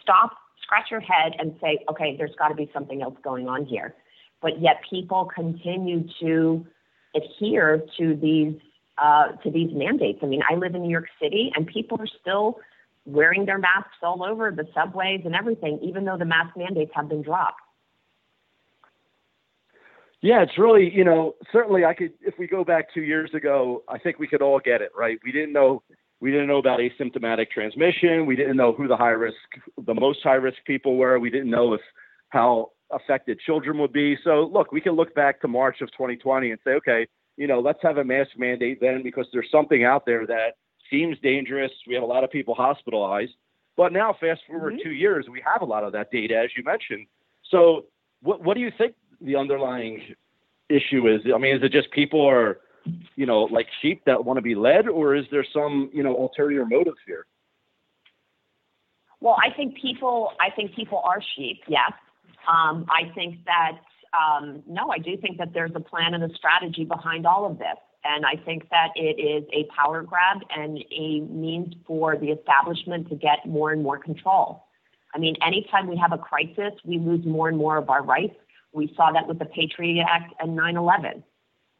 stop, 0.00 0.32
scratch 0.62 0.90
your 0.90 1.00
head, 1.00 1.32
and 1.38 1.54
say, 1.60 1.78
okay, 1.88 2.16
there's 2.16 2.34
got 2.38 2.48
to 2.48 2.54
be 2.54 2.70
something 2.72 3.02
else 3.02 3.16
going 3.22 3.48
on 3.48 3.64
here. 3.64 3.94
But 4.40 4.60
yet 4.60 4.80
people 4.88 5.30
continue 5.34 6.04
to 6.20 6.66
adhere 7.14 7.82
to 7.98 8.14
these 8.14 8.54
uh, 8.98 9.32
to 9.42 9.50
these 9.50 9.70
mandates. 9.72 10.20
I 10.22 10.26
mean, 10.26 10.42
I 10.48 10.54
live 10.54 10.74
in 10.74 10.82
New 10.82 10.90
York 10.90 11.08
City, 11.20 11.50
and 11.54 11.66
people 11.66 12.00
are 12.00 12.08
still 12.20 12.58
wearing 13.06 13.44
their 13.44 13.58
masks 13.58 13.96
all 14.02 14.22
over 14.22 14.50
the 14.50 14.66
subways 14.74 15.22
and 15.24 15.34
everything, 15.34 15.78
even 15.82 16.04
though 16.04 16.16
the 16.16 16.24
mask 16.24 16.56
mandates 16.56 16.92
have 16.94 17.08
been 17.08 17.22
dropped. 17.22 17.60
Yeah, 20.24 20.42
it's 20.42 20.56
really, 20.56 20.90
you 20.90 21.04
know, 21.04 21.34
certainly 21.52 21.84
I 21.84 21.92
could, 21.92 22.14
if 22.22 22.32
we 22.38 22.46
go 22.46 22.64
back 22.64 22.86
two 22.94 23.02
years 23.02 23.30
ago, 23.34 23.82
I 23.90 23.98
think 23.98 24.18
we 24.18 24.26
could 24.26 24.40
all 24.40 24.58
get 24.58 24.80
it, 24.80 24.90
right? 24.96 25.18
We 25.22 25.30
didn't 25.30 25.52
know, 25.52 25.82
we 26.18 26.30
didn't 26.30 26.46
know 26.46 26.56
about 26.56 26.80
asymptomatic 26.80 27.50
transmission. 27.50 28.24
We 28.24 28.34
didn't 28.34 28.56
know 28.56 28.72
who 28.72 28.88
the 28.88 28.96
high 28.96 29.10
risk, 29.10 29.36
the 29.84 29.92
most 29.92 30.20
high 30.22 30.36
risk 30.36 30.56
people 30.66 30.96
were. 30.96 31.18
We 31.18 31.28
didn't 31.28 31.50
know 31.50 31.74
if 31.74 31.82
how 32.30 32.70
affected 32.90 33.38
children 33.38 33.76
would 33.80 33.92
be. 33.92 34.16
So 34.24 34.48
look, 34.50 34.72
we 34.72 34.80
can 34.80 34.92
look 34.92 35.14
back 35.14 35.42
to 35.42 35.48
March 35.48 35.82
of 35.82 35.92
2020 35.92 36.52
and 36.52 36.60
say, 36.64 36.70
okay, 36.70 37.06
you 37.36 37.46
know, 37.46 37.60
let's 37.60 37.80
have 37.82 37.98
a 37.98 38.04
mask 38.04 38.30
mandate 38.38 38.78
then 38.80 39.02
because 39.02 39.26
there's 39.30 39.50
something 39.52 39.84
out 39.84 40.06
there 40.06 40.26
that 40.26 40.54
seems 40.90 41.18
dangerous. 41.22 41.70
We 41.86 41.92
have 41.96 42.02
a 42.02 42.06
lot 42.06 42.24
of 42.24 42.30
people 42.30 42.54
hospitalized. 42.54 43.32
But 43.76 43.92
now, 43.92 44.16
fast 44.18 44.40
forward 44.46 44.74
mm-hmm. 44.74 44.88
two 44.88 44.94
years, 44.94 45.26
we 45.30 45.42
have 45.44 45.60
a 45.60 45.66
lot 45.66 45.84
of 45.84 45.92
that 45.92 46.10
data, 46.10 46.38
as 46.38 46.48
you 46.56 46.64
mentioned. 46.64 47.08
So, 47.50 47.84
what 48.22 48.42
what 48.42 48.54
do 48.54 48.60
you 48.60 48.72
think 48.78 48.94
the 49.24 49.36
underlying 49.36 50.02
issue 50.68 51.08
is? 51.08 51.22
I 51.34 51.38
mean, 51.38 51.56
is 51.56 51.62
it 51.62 51.72
just 51.72 51.90
people 51.90 52.24
are, 52.26 52.58
you 53.16 53.26
know, 53.26 53.42
like 53.44 53.66
sheep 53.80 54.02
that 54.06 54.24
want 54.24 54.36
to 54.36 54.42
be 54.42 54.54
led, 54.54 54.88
or 54.88 55.14
is 55.14 55.24
there 55.30 55.44
some, 55.52 55.90
you 55.92 56.02
know, 56.02 56.16
ulterior 56.16 56.64
motives 56.66 56.98
here? 57.06 57.26
Well, 59.20 59.36
I 59.42 59.54
think 59.54 59.76
people. 59.80 60.32
I 60.40 60.50
think 60.50 60.74
people 60.74 61.00
are 61.04 61.20
sheep. 61.36 61.62
Yes. 61.66 61.92
Um, 62.46 62.86
I 62.90 63.10
think 63.14 63.38
that 63.46 63.78
um, 64.14 64.62
no, 64.66 64.90
I 64.90 64.98
do 64.98 65.16
think 65.16 65.38
that 65.38 65.52
there's 65.54 65.72
a 65.74 65.80
plan 65.80 66.14
and 66.14 66.22
a 66.24 66.34
strategy 66.34 66.84
behind 66.84 67.26
all 67.26 67.46
of 67.50 67.58
this. 67.58 67.76
And 68.04 68.26
I 68.26 68.36
think 68.44 68.68
that 68.68 68.88
it 68.96 69.18
is 69.18 69.44
a 69.52 69.64
power 69.74 70.02
grab 70.02 70.42
and 70.54 70.78
a 70.92 71.20
means 71.20 71.74
for 71.86 72.16
the 72.16 72.26
establishment 72.26 73.08
to 73.08 73.14
get 73.14 73.46
more 73.46 73.72
and 73.72 73.82
more 73.82 73.98
control. 73.98 74.64
I 75.14 75.18
mean, 75.18 75.36
anytime 75.44 75.86
we 75.86 75.96
have 75.96 76.12
a 76.12 76.18
crisis, 76.18 76.72
we 76.84 76.98
lose 76.98 77.24
more 77.24 77.48
and 77.48 77.56
more 77.56 77.78
of 77.78 77.88
our 77.88 78.02
rights. 78.02 78.34
We 78.74 78.92
saw 78.96 79.12
that 79.12 79.26
with 79.26 79.38
the 79.38 79.46
Patriot 79.46 80.04
Act 80.08 80.34
and 80.40 80.54
9 80.56 80.76
11 80.76 81.24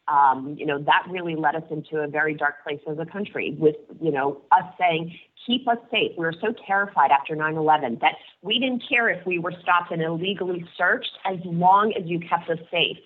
um, 0.07 0.55
you 0.59 0.67
know, 0.67 0.79
that 0.83 1.07
really 1.11 1.35
led 1.35 1.55
us 1.55 1.63
into 1.71 1.99
a 1.99 2.07
very 2.07 2.35
dark 2.35 2.63
place 2.63 2.81
as 2.91 2.99
a 2.99 3.07
country 3.07 3.57
with, 3.59 3.77
you 4.01 4.11
know, 4.11 4.43
us 4.53 4.65
saying, 4.79 5.17
keep 5.47 5.67
us 5.67 5.79
safe. 5.91 6.13
We 6.19 6.25
were 6.25 6.35
so 6.41 6.55
terrified 6.67 7.11
after 7.11 7.35
9 7.35 7.57
11 7.57 7.99
that 8.01 8.15
we 8.43 8.59
didn't 8.59 8.83
care 8.89 9.09
if 9.09 9.27
we 9.27 9.39
were 9.39 9.55
stopped 9.63 9.93
and 9.93 10.03
illegally 10.03 10.65
searched 10.77 11.13
as 11.25 11.39
long 11.45 11.95
as 11.99 12.07
you 12.07 12.21
kept 12.21 12.51
us 12.51 12.59
safe. 12.71 12.99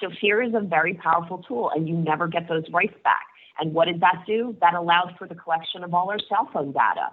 So 0.00 0.08
fear 0.20 0.42
is 0.42 0.52
a 0.54 0.60
very 0.60 0.94
powerful 0.94 1.38
tool, 1.46 1.70
and 1.74 1.88
you 1.88 1.94
never 1.94 2.26
get 2.26 2.48
those 2.48 2.64
rights 2.72 2.96
back. 3.04 3.22
And 3.58 3.72
what 3.72 3.86
did 3.86 4.00
that 4.00 4.24
do? 4.26 4.56
That 4.60 4.74
allowed 4.74 5.14
for 5.18 5.26
the 5.28 5.34
collection 5.34 5.84
of 5.84 5.94
all 5.94 6.10
our 6.10 6.18
cell 6.28 6.50
phone 6.52 6.72
data. 6.72 7.10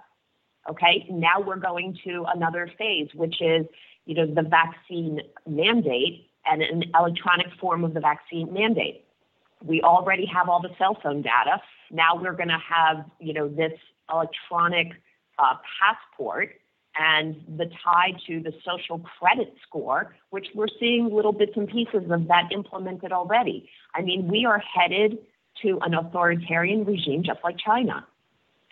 Okay, 0.68 1.06
now 1.10 1.40
we're 1.40 1.56
going 1.56 1.96
to 2.04 2.24
another 2.34 2.70
phase, 2.76 3.08
which 3.14 3.40
is, 3.40 3.64
you 4.06 4.14
know, 4.14 4.26
the 4.26 4.42
vaccine 4.42 5.20
mandate 5.46 6.30
and 6.46 6.62
an 6.62 6.84
electronic 6.98 7.46
form 7.60 7.84
of 7.84 7.94
the 7.94 8.00
vaccine 8.00 8.52
mandate 8.52 9.04
we 9.64 9.82
already 9.82 10.26
have 10.26 10.48
all 10.48 10.60
the 10.60 10.70
cell 10.78 10.98
phone 11.02 11.22
data. 11.22 11.60
Now 11.90 12.16
we're 12.16 12.34
going 12.34 12.48
to 12.48 12.58
have, 12.58 13.04
you 13.18 13.32
know, 13.32 13.48
this 13.48 13.72
electronic 14.10 14.92
uh, 15.38 15.54
passport 15.80 16.56
and 16.96 17.36
the 17.56 17.70
tie 17.84 18.12
to 18.26 18.40
the 18.40 18.52
social 18.64 18.98
credit 18.98 19.54
score, 19.66 20.14
which 20.30 20.48
we're 20.54 20.66
seeing 20.78 21.14
little 21.14 21.32
bits 21.32 21.52
and 21.56 21.68
pieces 21.68 22.10
of 22.10 22.28
that 22.28 22.50
implemented 22.52 23.12
already. 23.12 23.68
I 23.94 24.02
mean, 24.02 24.28
we 24.28 24.44
are 24.44 24.58
headed 24.58 25.18
to 25.62 25.78
an 25.82 25.94
authoritarian 25.94 26.84
regime 26.84 27.22
just 27.22 27.40
like 27.44 27.56
China. 27.58 28.06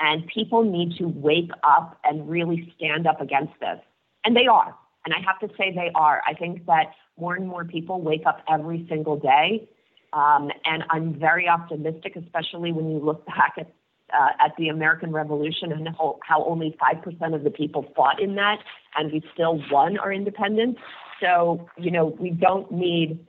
And 0.00 0.26
people 0.28 0.62
need 0.62 0.96
to 0.98 1.06
wake 1.06 1.50
up 1.64 1.98
and 2.04 2.28
really 2.28 2.72
stand 2.76 3.06
up 3.06 3.20
against 3.20 3.52
this. 3.60 3.80
And 4.24 4.36
they 4.36 4.46
are. 4.46 4.74
And 5.08 5.14
I 5.14 5.20
have 5.26 5.38
to 5.40 5.56
say 5.56 5.72
they 5.72 5.90
are. 5.94 6.20
I 6.26 6.34
think 6.34 6.66
that 6.66 6.92
more 7.18 7.34
and 7.34 7.48
more 7.48 7.64
people 7.64 8.02
wake 8.02 8.26
up 8.26 8.42
every 8.46 8.84
single 8.90 9.16
day 9.18 9.66
um, 10.12 10.50
and 10.64 10.84
I'm 10.90 11.18
very 11.18 11.48
optimistic, 11.48 12.16
especially 12.16 12.72
when 12.72 12.90
you 12.90 12.98
look 12.98 13.26
back 13.26 13.54
at 13.58 13.72
uh, 14.10 14.30
at 14.40 14.52
the 14.56 14.68
American 14.68 15.12
Revolution 15.12 15.70
and 15.70 15.86
how, 15.88 16.18
how 16.26 16.42
only 16.44 16.74
five 16.80 17.02
percent 17.02 17.34
of 17.34 17.44
the 17.44 17.50
people 17.50 17.84
fought 17.94 18.20
in 18.20 18.36
that, 18.36 18.58
and 18.96 19.12
we 19.12 19.22
still 19.34 19.62
won 19.70 19.98
our 19.98 20.12
independence. 20.12 20.78
So 21.20 21.68
you 21.76 21.90
know 21.90 22.06
we 22.18 22.30
don't 22.30 22.70
need 22.72 23.26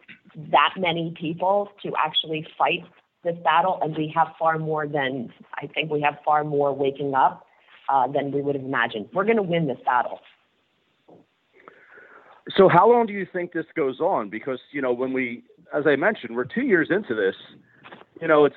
that 0.51 0.75
many 0.77 1.13
people 1.19 1.69
to 1.83 1.91
actually 1.97 2.47
fight 2.57 2.85
this 3.25 3.35
battle, 3.43 3.79
and 3.81 3.97
we 3.97 4.11
have 4.15 4.29
far 4.39 4.57
more 4.57 4.87
than 4.87 5.33
I 5.55 5.67
think 5.67 5.91
we 5.91 6.01
have 6.01 6.17
far 6.23 6.45
more 6.45 6.73
waking 6.73 7.13
up 7.13 7.45
uh, 7.89 8.07
than 8.07 8.31
we 8.31 8.41
would 8.41 8.55
have 8.55 8.63
imagined. 8.63 9.09
We're 9.13 9.25
going 9.25 9.37
to 9.37 9.43
win 9.43 9.67
this 9.67 9.79
battle. 9.85 10.19
So 12.59 12.67
how 12.67 12.91
long 12.91 13.05
do 13.05 13.13
you 13.13 13.25
think 13.31 13.53
this 13.53 13.65
goes 13.73 14.01
on? 14.01 14.29
Because 14.29 14.59
you 14.71 14.81
know 14.81 14.91
when 14.91 15.13
we 15.13 15.43
as 15.73 15.83
I 15.87 15.95
mentioned, 15.95 16.35
we're 16.35 16.43
two 16.43 16.63
years 16.63 16.89
into 16.91 17.15
this. 17.15 17.35
You 18.21 18.27
know, 18.27 18.43
it's 18.43 18.55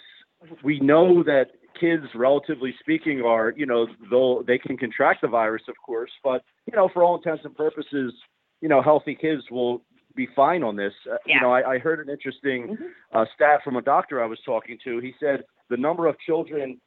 we 0.65 0.81
know 0.81 1.23
that 1.23 1.53
kids, 1.79 2.07
relatively 2.13 2.75
speaking, 2.81 3.23
are 3.23 3.55
you 3.57 3.65
know 3.65 3.87
though 4.11 4.43
they 4.45 4.59
can 4.59 4.77
contract 4.77 5.23
the 5.23 5.29
virus, 5.29 5.63
of 5.69 5.77
course, 5.87 6.11
but 6.25 6.43
you 6.67 6.77
know 6.77 6.91
for 6.93 7.05
all 7.05 7.17
intents 7.17 7.45
and 7.45 7.55
purposes, 7.55 8.13
you 8.61 8.69
know 8.69 8.83
healthy 8.83 9.15
kids 9.15 9.45
will 9.53 9.83
be 10.17 10.27
fine 10.35 10.65
on 10.65 10.75
this. 10.75 10.93
Uh, 11.09 11.19
yeah. 11.25 11.37
You 11.37 11.41
know, 11.41 11.53
I, 11.53 11.75
I 11.75 11.79
heard 11.79 12.01
an 12.01 12.11
interesting 12.11 12.77
mm-hmm. 12.77 13.17
uh, 13.17 13.25
stat 13.37 13.61
from 13.63 13.77
a 13.77 13.83
doctor 13.83 14.21
I 14.21 14.27
was 14.27 14.41
talking 14.45 14.79
to. 14.83 14.99
He 14.99 15.15
said 15.21 15.45
the 15.71 15.77
number 15.77 16.09
of 16.09 16.17
children 16.27 16.81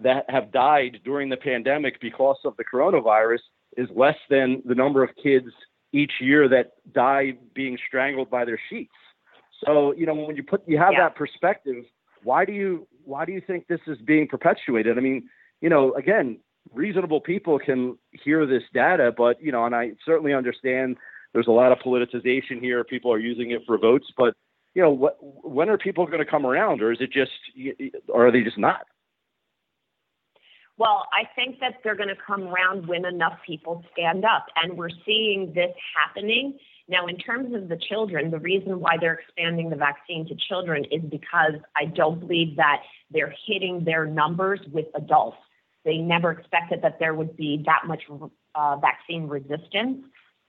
that 0.00 0.24
have 0.30 0.50
died 0.50 1.00
during 1.04 1.28
the 1.28 1.36
pandemic 1.36 2.00
because 2.00 2.38
of 2.46 2.56
the 2.56 2.64
coronavirus 2.64 3.40
is 3.76 3.88
less 3.94 4.16
than 4.30 4.62
the 4.64 4.74
number 4.74 5.04
of 5.04 5.10
kids 5.22 5.48
each 5.92 6.12
year 6.20 6.48
that 6.48 6.72
die 6.92 7.34
being 7.54 7.78
strangled 7.86 8.30
by 8.30 8.44
their 8.44 8.60
sheets. 8.70 8.92
So 9.64 9.92
you 9.92 10.06
know 10.06 10.14
when 10.14 10.36
you 10.36 10.42
put 10.42 10.62
you 10.66 10.78
have 10.78 10.92
yeah. 10.92 11.04
that 11.04 11.16
perspective, 11.16 11.84
why 12.22 12.44
do 12.44 12.52
you 12.52 12.86
why 13.04 13.24
do 13.24 13.32
you 13.32 13.40
think 13.40 13.66
this 13.66 13.80
is 13.86 13.98
being 13.98 14.28
perpetuated? 14.28 14.98
I 14.98 15.00
mean, 15.00 15.28
you 15.60 15.68
know, 15.68 15.92
again, 15.94 16.38
reasonable 16.72 17.20
people 17.20 17.58
can 17.58 17.98
hear 18.10 18.46
this 18.46 18.62
data, 18.72 19.12
but 19.16 19.42
you 19.42 19.52
know, 19.52 19.64
and 19.64 19.74
I 19.74 19.92
certainly 20.04 20.34
understand 20.34 20.96
there's 21.32 21.46
a 21.46 21.52
lot 21.52 21.72
of 21.72 21.78
politicization 21.78 22.60
here. 22.60 22.84
People 22.84 23.12
are 23.12 23.18
using 23.18 23.50
it 23.50 23.62
for 23.66 23.78
votes, 23.78 24.06
but 24.16 24.34
you 24.74 24.82
know, 24.82 24.90
what, 24.90 25.16
when 25.20 25.68
are 25.68 25.78
people 25.78 26.06
going 26.06 26.18
to 26.18 26.30
come 26.30 26.46
around, 26.46 26.82
or 26.82 26.92
is 26.92 26.98
it 27.00 27.12
just, 27.12 27.32
or 28.08 28.26
are 28.26 28.32
they 28.32 28.42
just 28.42 28.58
not? 28.58 28.86
Well, 30.82 31.06
I 31.12 31.28
think 31.36 31.60
that 31.60 31.74
they're 31.84 31.94
going 31.94 32.08
to 32.08 32.22
come 32.26 32.48
around 32.48 32.88
when 32.88 33.04
enough 33.04 33.38
people 33.46 33.84
stand 33.92 34.24
up, 34.24 34.46
and 34.56 34.76
we're 34.76 34.96
seeing 35.06 35.52
this 35.54 35.70
happening 35.96 36.58
now, 36.88 37.06
in 37.06 37.16
terms 37.16 37.54
of 37.54 37.68
the 37.68 37.78
children, 37.88 38.30
the 38.30 38.38
reason 38.38 38.80
why 38.80 38.96
they're 39.00 39.14
expanding 39.14 39.70
the 39.70 39.76
vaccine 39.76 40.26
to 40.28 40.34
children 40.48 40.84
is 40.90 41.00
because 41.10 41.54
I 41.76 41.86
don't 41.86 42.20
believe 42.20 42.56
that 42.56 42.82
they're 43.10 43.34
hitting 43.46 43.84
their 43.84 44.04
numbers 44.04 44.60
with 44.70 44.86
adults. 44.94 45.38
They 45.84 45.96
never 45.96 46.32
expected 46.32 46.82
that 46.82 46.98
there 46.98 47.14
would 47.14 47.36
be 47.36 47.62
that 47.66 47.86
much 47.86 48.02
uh, 48.54 48.76
vaccine 48.76 49.26
resistance 49.28 50.04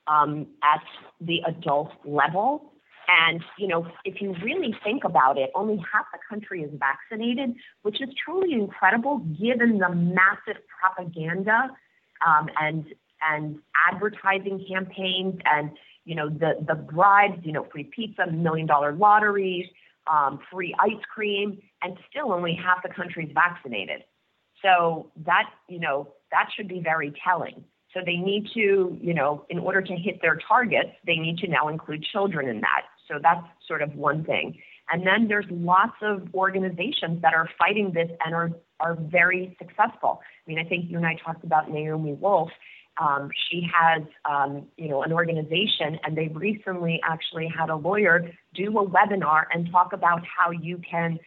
um, 0.08 0.48
at 0.64 0.84
the 1.22 1.42
adult 1.48 1.92
level. 2.04 2.73
And, 3.08 3.44
you 3.58 3.68
know, 3.68 3.88
if 4.06 4.22
you 4.22 4.36
really 4.44 4.76
think 4.84 5.04
about 5.04 5.38
it, 5.38 5.52
only 5.56 5.78
half 5.78 6.06
the 6.12 6.20
country 6.28 6.62
is 6.62 6.72
vaccinated, 6.80 7.56
which 7.82 8.02
is 8.02 8.10
truly 8.24 8.54
incredible 8.54 9.20
given 9.20 9.80
the 9.80 9.90
massive 9.90 10.62
propaganda 10.80 11.70
um, 12.26 12.50
and, 12.60 12.86
and 13.30 13.60
advertising 13.92 14.66
campaigns 14.70 15.40
and 15.46 15.72
you 16.06 16.16
know, 16.16 16.30
the, 16.30 16.54
the 16.68 16.76
bribes, 16.76 17.40
you 17.44 17.52
know, 17.52 17.66
free 17.72 17.90
pizza, 17.96 18.28
million 18.32 18.68
dollar 18.68 18.94
lotteries, 18.94 19.66
um, 20.12 20.40
free 20.52 20.76
ice 20.80 21.02
cream, 21.14 21.60
and 21.82 21.98
still 22.10 22.32
only 22.32 22.54
half 22.62 22.84
the 22.84 22.94
country 22.94 23.26
is 23.26 23.32
vaccinated. 23.34 24.04
So 24.62 25.12
that, 25.26 25.50
you 25.68 25.80
know, 25.80 26.14
that 26.32 26.50
should 26.56 26.68
be 26.68 26.82
very 26.82 27.14
telling. 27.24 27.64
So 27.94 28.00
they 28.06 28.16
need 28.16 28.48
to, 28.54 28.98
you 29.02 29.14
know, 29.14 29.46
in 29.50 29.60
order 29.60 29.82
to 29.82 29.96
hit 29.96 30.22
their 30.22 30.40
targets, 30.48 30.90
they 31.06 31.16
need 31.16 31.38
to 31.40 31.48
now 31.48 31.68
include 31.68 32.04
children 32.04 32.48
in 32.48 32.62
that. 32.62 32.82
So 33.08 33.20
that's 33.22 33.46
sort 33.68 33.82
of 33.82 33.96
one 33.96 34.24
thing. 34.24 34.58
And 34.92 35.08
then 35.08 35.28
there's 35.28 35.46
lots 35.50 35.96
of 36.02 36.28
organizations 36.34 37.22
that 37.22 37.34
are 37.34 37.50
fighting 37.58 37.92
this 37.94 38.10
and 38.26 38.36
are, 38.36 38.52
are 38.80 38.96
very 38.96 39.56
successful. 39.58 40.22
I 40.22 40.50
mean, 40.50 40.60
I 40.60 40.68
think 40.68 40.90
you 40.90 40.98
and 40.98 41.06
I 41.06 41.16
talked 41.24 41.44
about 41.44 41.72
Naomi 41.72 42.14
Wolf, 42.14 42.50
um, 43.02 43.30
she 43.50 43.68
has, 43.74 44.04
um, 44.30 44.68
you 44.78 44.88
know, 44.88 45.02
an 45.02 45.12
organization, 45.12 46.00
and 46.04 46.16
they 46.16 46.28
recently 46.28 47.00
actually 47.04 47.48
had 47.48 47.70
a 47.70 47.76
lawyer 47.76 48.30
do 48.54 48.78
a 48.78 48.88
webinar 48.88 49.46
and 49.52 49.72
talk 49.72 49.94
about 49.94 50.22
how 50.26 50.52
you 50.52 50.80
can 50.90 51.18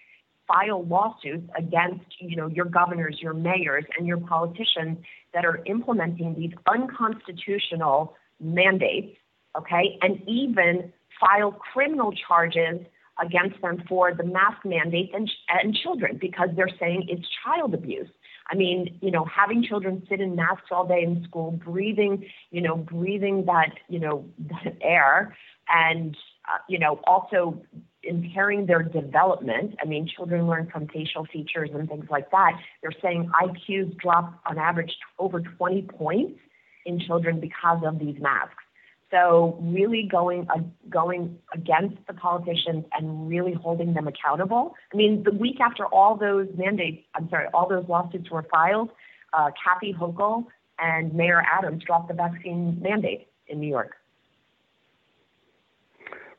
file 0.46 0.84
lawsuits 0.86 1.48
against, 1.58 2.04
you 2.20 2.36
know, 2.36 2.46
your 2.46 2.66
governors, 2.66 3.18
your 3.20 3.34
mayors, 3.34 3.84
and 3.98 4.06
your 4.06 4.18
politicians 4.18 4.98
that 5.34 5.44
are 5.44 5.60
implementing 5.66 6.34
these 6.38 6.52
unconstitutional 6.72 8.14
mandates, 8.40 9.16
okay, 9.58 9.98
and 10.02 10.22
even 10.28 10.92
file 11.20 11.52
criminal 11.52 12.12
charges 12.12 12.80
against 13.22 13.60
them 13.62 13.82
for 13.88 14.12
the 14.12 14.24
mask 14.24 14.64
mandate 14.64 15.10
and, 15.14 15.30
and 15.48 15.74
children 15.74 16.18
because 16.20 16.48
they're 16.54 16.68
saying 16.78 17.06
it's 17.08 17.26
child 17.44 17.74
abuse. 17.74 18.08
I 18.50 18.54
mean, 18.54 18.98
you 19.00 19.10
know, 19.10 19.24
having 19.24 19.64
children 19.64 20.06
sit 20.08 20.20
in 20.20 20.36
masks 20.36 20.68
all 20.70 20.86
day 20.86 21.02
in 21.02 21.24
school, 21.24 21.52
breathing, 21.52 22.26
you 22.50 22.60
know, 22.60 22.76
breathing 22.76 23.44
that, 23.46 23.70
you 23.88 23.98
know, 23.98 24.24
that 24.50 24.76
air, 24.80 25.36
and 25.68 26.16
uh, 26.48 26.58
you 26.68 26.78
know, 26.78 27.00
also 27.06 27.60
impairing 28.04 28.66
their 28.66 28.82
development. 28.82 29.74
I 29.82 29.86
mean, 29.86 30.08
children 30.08 30.46
learn 30.46 30.68
from 30.70 30.86
facial 30.86 31.26
features 31.26 31.70
and 31.74 31.88
things 31.88 32.06
like 32.08 32.30
that. 32.30 32.52
They're 32.82 32.92
saying 33.02 33.30
IQs 33.42 33.98
drop 33.98 34.40
on 34.46 34.58
average 34.58 34.92
over 35.18 35.40
20 35.40 35.82
points 35.82 36.38
in 36.84 37.00
children 37.00 37.40
because 37.40 37.82
of 37.84 37.98
these 37.98 38.16
masks. 38.20 38.62
So 39.10 39.56
really 39.60 40.08
going 40.10 40.46
uh, 40.50 40.60
going 40.90 41.38
against 41.54 41.96
the 42.08 42.14
politicians 42.14 42.84
and 42.92 43.28
really 43.28 43.52
holding 43.52 43.94
them 43.94 44.08
accountable. 44.08 44.74
I 44.92 44.96
mean, 44.96 45.22
the 45.22 45.30
week 45.30 45.60
after 45.60 45.86
all 45.86 46.16
those 46.16 46.48
mandates, 46.56 47.02
I'm 47.14 47.28
sorry, 47.30 47.46
all 47.54 47.68
those 47.68 47.84
lawsuits 47.88 48.30
were 48.30 48.44
filed, 48.50 48.90
uh, 49.32 49.50
Kathy 49.62 49.94
Hochul 49.94 50.46
and 50.78 51.14
Mayor 51.14 51.42
Adams 51.42 51.84
dropped 51.84 52.08
the 52.08 52.14
vaccine 52.14 52.78
mandate 52.82 53.28
in 53.46 53.60
New 53.60 53.68
York. 53.68 53.94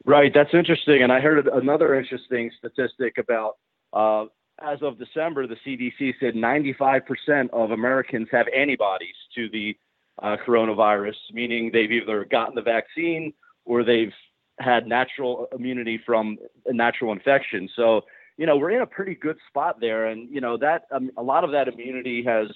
Right, 0.06 0.32
that's 0.34 0.54
interesting. 0.54 1.04
And 1.04 1.12
I 1.12 1.20
heard 1.20 1.48
another 1.48 1.96
interesting 1.96 2.52
statistic 2.60 3.18
about 3.18 3.58
uh, 3.94 4.26
as 4.60 4.80
of 4.82 4.98
December, 4.98 5.48
the 5.48 5.58
CDC 5.66 6.16
said 6.20 6.34
95% 6.34 7.50
of 7.52 7.72
Americans 7.72 8.28
have 8.32 8.48
antibodies 8.56 9.16
to 9.36 9.50
the 9.50 9.78
uh, 10.22 10.38
coronavirus, 10.46 11.16
meaning 11.32 11.70
they've 11.72 11.92
either 11.92 12.26
gotten 12.26 12.56
the 12.56 12.62
vaccine 12.62 13.34
or 13.66 13.84
they've 13.84 14.14
had 14.60 14.88
natural 14.88 15.48
immunity 15.54 16.00
from 16.06 16.38
a 16.66 16.74
natural 16.74 17.12
infection. 17.12 17.70
So, 17.76 18.02
you 18.38 18.46
know, 18.46 18.58
we're 18.58 18.72
in 18.72 18.82
a 18.82 18.88
pretty 18.88 19.16
good 19.16 19.38
spot 19.48 19.80
there. 19.80 20.08
And, 20.08 20.30
you 20.30 20.42
know, 20.42 20.58
that 20.58 20.84
um, 20.92 21.12
a 21.18 21.24
lot 21.24 21.44
of 21.44 21.52
that 21.52 21.68
immunity 21.68 22.24
has, 22.24 22.48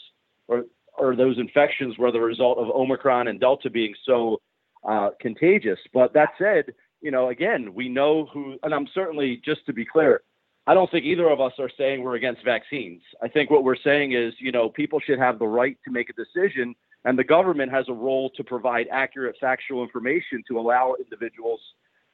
or, 0.48 0.64
or 0.98 1.16
those 1.16 1.38
infections 1.38 1.98
were 1.98 2.12
the 2.12 2.20
result 2.20 2.58
of 2.58 2.70
Omicron 2.70 3.28
and 3.28 3.40
Delta 3.40 3.70
being 3.70 3.94
so 4.06 4.42
uh, 4.88 5.10
contagious. 5.20 5.80
But 5.94 6.14
that 6.14 6.30
said, 6.38 6.74
you 7.02 7.12
know, 7.12 7.30
again, 7.30 7.74
we 7.74 7.90
know 7.90 8.28
who, 8.32 8.58
and 8.64 8.74
I'm 8.74 8.88
certainly, 8.94 9.42
just 9.44 9.66
to 9.68 9.74
be 9.74 9.86
clear, 9.86 10.22
I 10.68 10.74
don't 10.76 10.90
think 10.92 11.06
either 11.06 11.30
of 11.30 11.42
us 11.42 11.54
are 11.58 11.72
saying 11.78 12.02
we're 12.02 12.16
against 12.16 12.46
vaccines. 12.46 13.02
I 13.22 13.28
think 13.28 13.50
what 13.50 13.64
we're 13.64 13.76
saying 13.76 14.14
is, 14.14 14.34
you 14.40 14.52
know, 14.52 14.70
people 14.70 15.00
should 15.00 15.18
have 15.20 15.40
the 15.40 15.48
right 15.48 15.78
to 15.86 15.92
make 15.92 16.10
a 16.10 16.14
decision 16.14 16.76
and 17.06 17.18
the 17.18 17.24
government 17.24 17.72
has 17.72 17.86
a 17.90 17.94
role 17.94 18.30
to 18.32 18.44
provide 18.44 18.88
accurate 18.92 19.36
factual 19.40 19.84
information 19.84 20.44
to 20.48 20.60
allow 20.60 20.96
individuals 21.00 21.60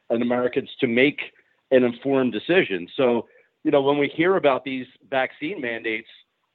and 0.09 0.21
Americans 0.21 0.69
to 0.79 0.87
make 0.87 1.19
an 1.71 1.83
informed 1.83 2.31
decision. 2.31 2.87
So, 2.95 3.27
you 3.63 3.71
know, 3.71 3.81
when 3.81 3.97
we 3.97 4.07
hear 4.07 4.37
about 4.37 4.63
these 4.63 4.85
vaccine 5.09 5.59
mandates 5.59 6.07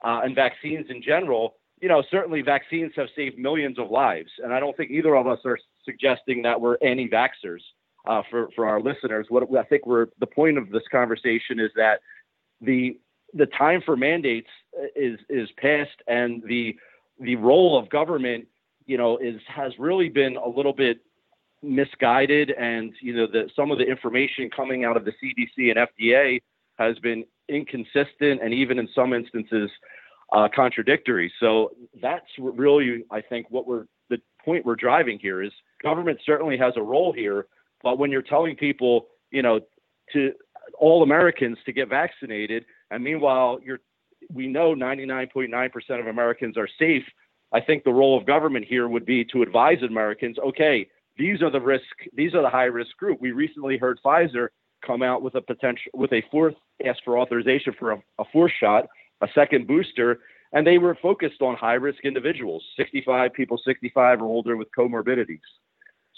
uh, 0.05 0.21
and 0.25 0.35
vaccines 0.35 0.87
in 0.89 1.03
general, 1.03 1.57
you 1.81 1.89
know, 1.89 2.03
certainly 2.11 2.43
vaccines 2.43 2.93
have 2.97 3.09
saved 3.15 3.39
millions 3.39 3.79
of 3.79 3.91
lives. 3.91 4.31
And 4.43 4.53
I 4.55 4.61
don't 4.61 4.77
think 4.77 4.91
either 4.91 5.17
of 5.17 5.27
us 5.27 5.41
are 5.45 5.59
suggesting 5.85 6.43
that 6.43 6.61
we're 6.61 6.77
anti 6.81 7.09
vaxxers 7.09 7.61
uh, 8.07 8.23
for, 8.31 8.49
for 8.55 8.67
our 8.67 8.81
listeners. 8.81 9.27
What 9.29 9.45
I 9.57 9.65
think 9.65 9.87
we're 9.87 10.07
the 10.21 10.27
point 10.27 10.59
of 10.59 10.71
this 10.71 10.85
conversation 10.91 11.61
is 11.61 11.71
that 11.77 12.01
the 12.61 12.99
the 13.35 13.47
time 13.47 13.83
for 13.85 13.97
mandates 13.97 14.51
is 14.95 15.19
is 15.29 15.49
past 15.59 15.91
and 16.07 16.43
the 16.47 16.77
the 17.21 17.37
role 17.37 17.79
of 17.79 17.89
government, 17.89 18.47
you 18.87 18.99
know, 18.99 19.19
is 19.19 19.41
has 19.47 19.73
really 19.79 20.09
been 20.09 20.37
a 20.37 20.49
little 20.49 20.73
bit 20.73 21.01
misguided, 21.63 22.51
and 22.51 22.93
you 23.01 23.15
know, 23.15 23.27
the 23.27 23.49
some 23.55 23.71
of 23.71 23.79
the 23.79 23.85
information 23.85 24.51
coming 24.55 24.85
out 24.85 24.97
of 24.97 25.05
the 25.05 25.13
CDC 25.13 25.77
and 25.77 25.89
FDA 25.89 26.41
has 26.79 26.99
been 26.99 27.25
inconsistent, 27.49 28.43
and 28.43 28.53
even 28.53 28.79
in 28.79 28.89
some 28.95 29.13
instances, 29.13 29.71
uh, 30.33 30.49
contradictory. 30.55 31.33
So 31.39 31.73
that's 32.01 32.27
really, 32.39 33.05
I 33.11 33.21
think, 33.21 33.47
what 33.51 33.67
we're 33.67 33.85
the 34.11 34.19
point 34.45 34.65
we're 34.65 34.77
driving 34.77 35.19
here 35.19 35.43
is 35.43 35.53
government 35.83 36.19
certainly 36.25 36.57
has 36.59 36.75
a 36.77 36.83
role 36.83 37.13
here, 37.13 37.47
but 37.83 37.99
when 37.99 38.11
you're 38.11 38.23
telling 38.23 38.57
people, 38.57 39.07
you 39.31 39.43
know, 39.43 39.61
to 40.13 40.33
all 40.79 41.03
Americans 41.03 41.59
to 41.67 41.73
get 41.73 41.89
vaccinated, 41.89 42.65
and 42.91 43.03
meanwhile 43.03 43.61
you're 43.65 43.81
we 44.33 44.47
know 44.47 44.75
99.9% 44.75 46.01
of 46.01 46.07
Americans 46.07 46.57
are 46.57 46.69
safe. 46.79 47.05
I 47.53 47.61
think 47.61 47.85
the 47.85 47.93
role 47.93 48.19
of 48.19 48.27
government 48.27 48.67
here 48.67 48.89
would 48.89 49.05
be 49.05 49.25
to 49.27 49.43
advise 49.43 49.83
Americans, 49.83 50.39
okay, 50.39 50.89
these 51.17 51.43
are 51.43 51.51
the 51.51 51.61
risk, 51.61 51.85
these 52.15 52.35
are 52.35 52.43
the 52.43 52.51
high 52.51 52.65
risk 52.65 52.97
group. 52.97 53.21
We 53.21 53.33
recently 53.33 53.77
heard 53.77 54.01
Pfizer 54.05 54.49
come 54.85 55.03
out 55.03 55.23
with 55.23 55.35
a 55.35 55.41
potential, 55.41 55.93
with 55.95 56.13
a 56.13 56.23
fourth, 56.31 56.55
ask 56.85 57.03
for 57.05 57.19
authorization 57.19 57.75
for 57.79 57.93
a, 57.93 58.03
a 58.19 58.25
fourth 58.33 58.53
shot, 58.59 58.87
a 59.21 59.29
second 59.35 59.67
booster, 59.67 60.21
and 60.53 60.67
they 60.67 60.79
were 60.79 60.97
focused 61.01 61.41
on 61.41 61.57
high 61.57 61.75
risk 61.75 62.05
individuals, 62.05 62.65
65 62.77 63.33
people, 63.33 63.61
65 63.65 64.21
or 64.21 64.25
older 64.25 64.57
with 64.57 64.69
comorbidities. 64.77 65.41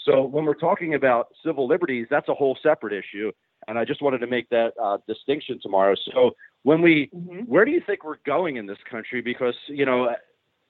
So 0.05 0.23
when 0.23 0.45
we're 0.45 0.55
talking 0.55 0.95
about 0.95 1.29
civil 1.45 1.67
liberties, 1.67 2.07
that's 2.11 2.29
a 2.29 2.35
whole 2.35 2.59
separate 2.63 2.93
issue. 2.93 3.33
And 3.69 3.79
I 3.79 3.85
just 3.85 4.03
wanted 4.03 4.19
to 4.19 4.27
make 4.27 4.49
that 4.51 4.75
uh, 4.83 4.99
distinction 5.09 5.59
Tamara. 5.61 5.97
So 6.13 6.33
when 6.65 6.83
we, 6.83 7.11
mm-hmm. 7.15 7.41
where 7.41 7.65
do 7.65 7.71
you 7.71 7.81
think 7.87 8.05
we're 8.05 8.17
going 8.27 8.57
in 8.57 8.67
this 8.67 8.79
country? 8.91 9.21
Because 9.21 9.55
you 9.69 9.87
know, 9.87 10.15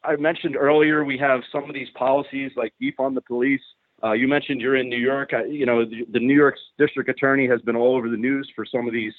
I 0.04 0.16
mentioned 0.16 0.56
earlier 0.56 1.04
we 1.04 1.16
have 1.18 1.40
some 1.50 1.64
of 1.64 1.74
these 1.74 1.88
policies 1.94 2.52
like 2.56 2.74
defund 2.82 3.14
the 3.14 3.22
police. 3.22 3.62
Uh, 4.02 4.12
you 4.12 4.28
mentioned 4.28 4.60
you're 4.60 4.76
in 4.76 4.90
New 4.90 4.98
York. 4.98 5.30
I, 5.32 5.44
you 5.44 5.64
know, 5.64 5.84
the, 5.84 6.04
the 6.12 6.18
New 6.18 6.34
York 6.34 6.56
District 6.78 7.08
Attorney 7.08 7.48
has 7.48 7.62
been 7.62 7.76
all 7.76 7.96
over 7.96 8.10
the 8.10 8.16
news 8.16 8.50
for 8.54 8.66
some 8.66 8.86
of 8.86 8.92
these 8.92 9.14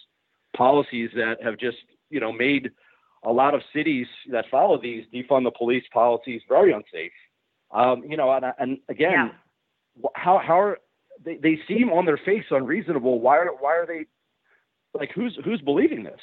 policies 0.56 1.10
that 1.16 1.38
have 1.42 1.58
just, 1.58 1.78
you 2.10 2.20
know, 2.20 2.32
made 2.32 2.70
a 3.24 3.32
lot 3.32 3.56
of 3.56 3.62
cities 3.74 4.06
that 4.32 4.46
follow 4.52 4.80
these 4.80 5.06
defund 5.14 5.46
the 5.46 5.52
police 5.52 5.84
policies 5.92 6.42
very 6.48 6.72
unsafe. 6.72 7.12
Um, 7.72 8.04
you 8.08 8.16
know, 8.18 8.32
and, 8.32 8.46
and 8.60 8.78
again, 8.90 9.32
yeah. 10.04 10.10
how 10.14 10.40
how 10.46 10.60
are 10.60 10.78
they, 11.24 11.38
they 11.38 11.58
seem 11.68 11.90
on 11.90 12.06
their 12.06 12.20
face 12.24 12.46
unreasonable. 12.52 13.20
Why 13.20 13.38
are 13.38 13.48
why 13.60 13.76
are 13.78 13.88
they 13.88 14.06
like 14.94 15.12
who's 15.16 15.38
who's 15.44 15.62
believing 15.62 16.04
this? 16.04 16.20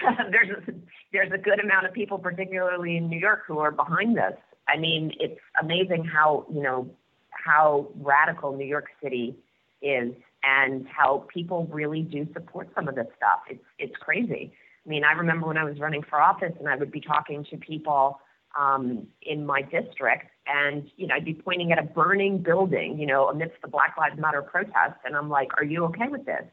there's 0.30 0.50
a, 0.50 0.72
there's 1.12 1.32
a 1.32 1.38
good 1.38 1.60
amount 1.60 1.86
of 1.86 1.92
people, 1.92 2.18
particularly 2.18 2.96
in 2.96 3.08
New 3.08 3.18
York, 3.18 3.42
who 3.46 3.58
are 3.58 3.70
behind 3.70 4.16
this. 4.16 4.34
I 4.68 4.76
mean, 4.76 5.12
it's 5.20 5.40
amazing 5.60 6.04
how 6.04 6.46
you 6.52 6.62
know 6.62 6.90
how 7.30 7.88
radical 7.96 8.56
New 8.56 8.66
York 8.66 8.86
City 9.02 9.36
is, 9.82 10.12
and 10.42 10.86
how 10.88 11.26
people 11.32 11.66
really 11.70 12.02
do 12.02 12.26
support 12.32 12.68
some 12.74 12.88
of 12.88 12.94
this 12.94 13.06
stuff. 13.16 13.40
It's 13.48 13.64
it's 13.78 13.96
crazy. 13.96 14.52
I 14.84 14.88
mean, 14.88 15.04
I 15.04 15.12
remember 15.12 15.46
when 15.46 15.58
I 15.58 15.64
was 15.64 15.78
running 15.78 16.02
for 16.02 16.20
office, 16.20 16.52
and 16.58 16.68
I 16.68 16.76
would 16.76 16.92
be 16.92 17.00
talking 17.00 17.44
to 17.50 17.56
people 17.56 18.20
um, 18.58 19.06
in 19.22 19.44
my 19.44 19.62
district, 19.62 20.30
and 20.46 20.90
you 20.96 21.06
know, 21.06 21.14
I'd 21.14 21.24
be 21.24 21.34
pointing 21.34 21.72
at 21.72 21.78
a 21.78 21.82
burning 21.82 22.38
building, 22.38 22.98
you 22.98 23.06
know, 23.06 23.28
amidst 23.28 23.60
the 23.62 23.68
Black 23.68 23.96
Lives 23.98 24.18
Matter 24.18 24.42
protests, 24.42 25.00
and 25.04 25.16
I'm 25.16 25.28
like, 25.28 25.48
"Are 25.56 25.64
you 25.64 25.84
okay 25.86 26.08
with 26.08 26.24
this?" 26.24 26.44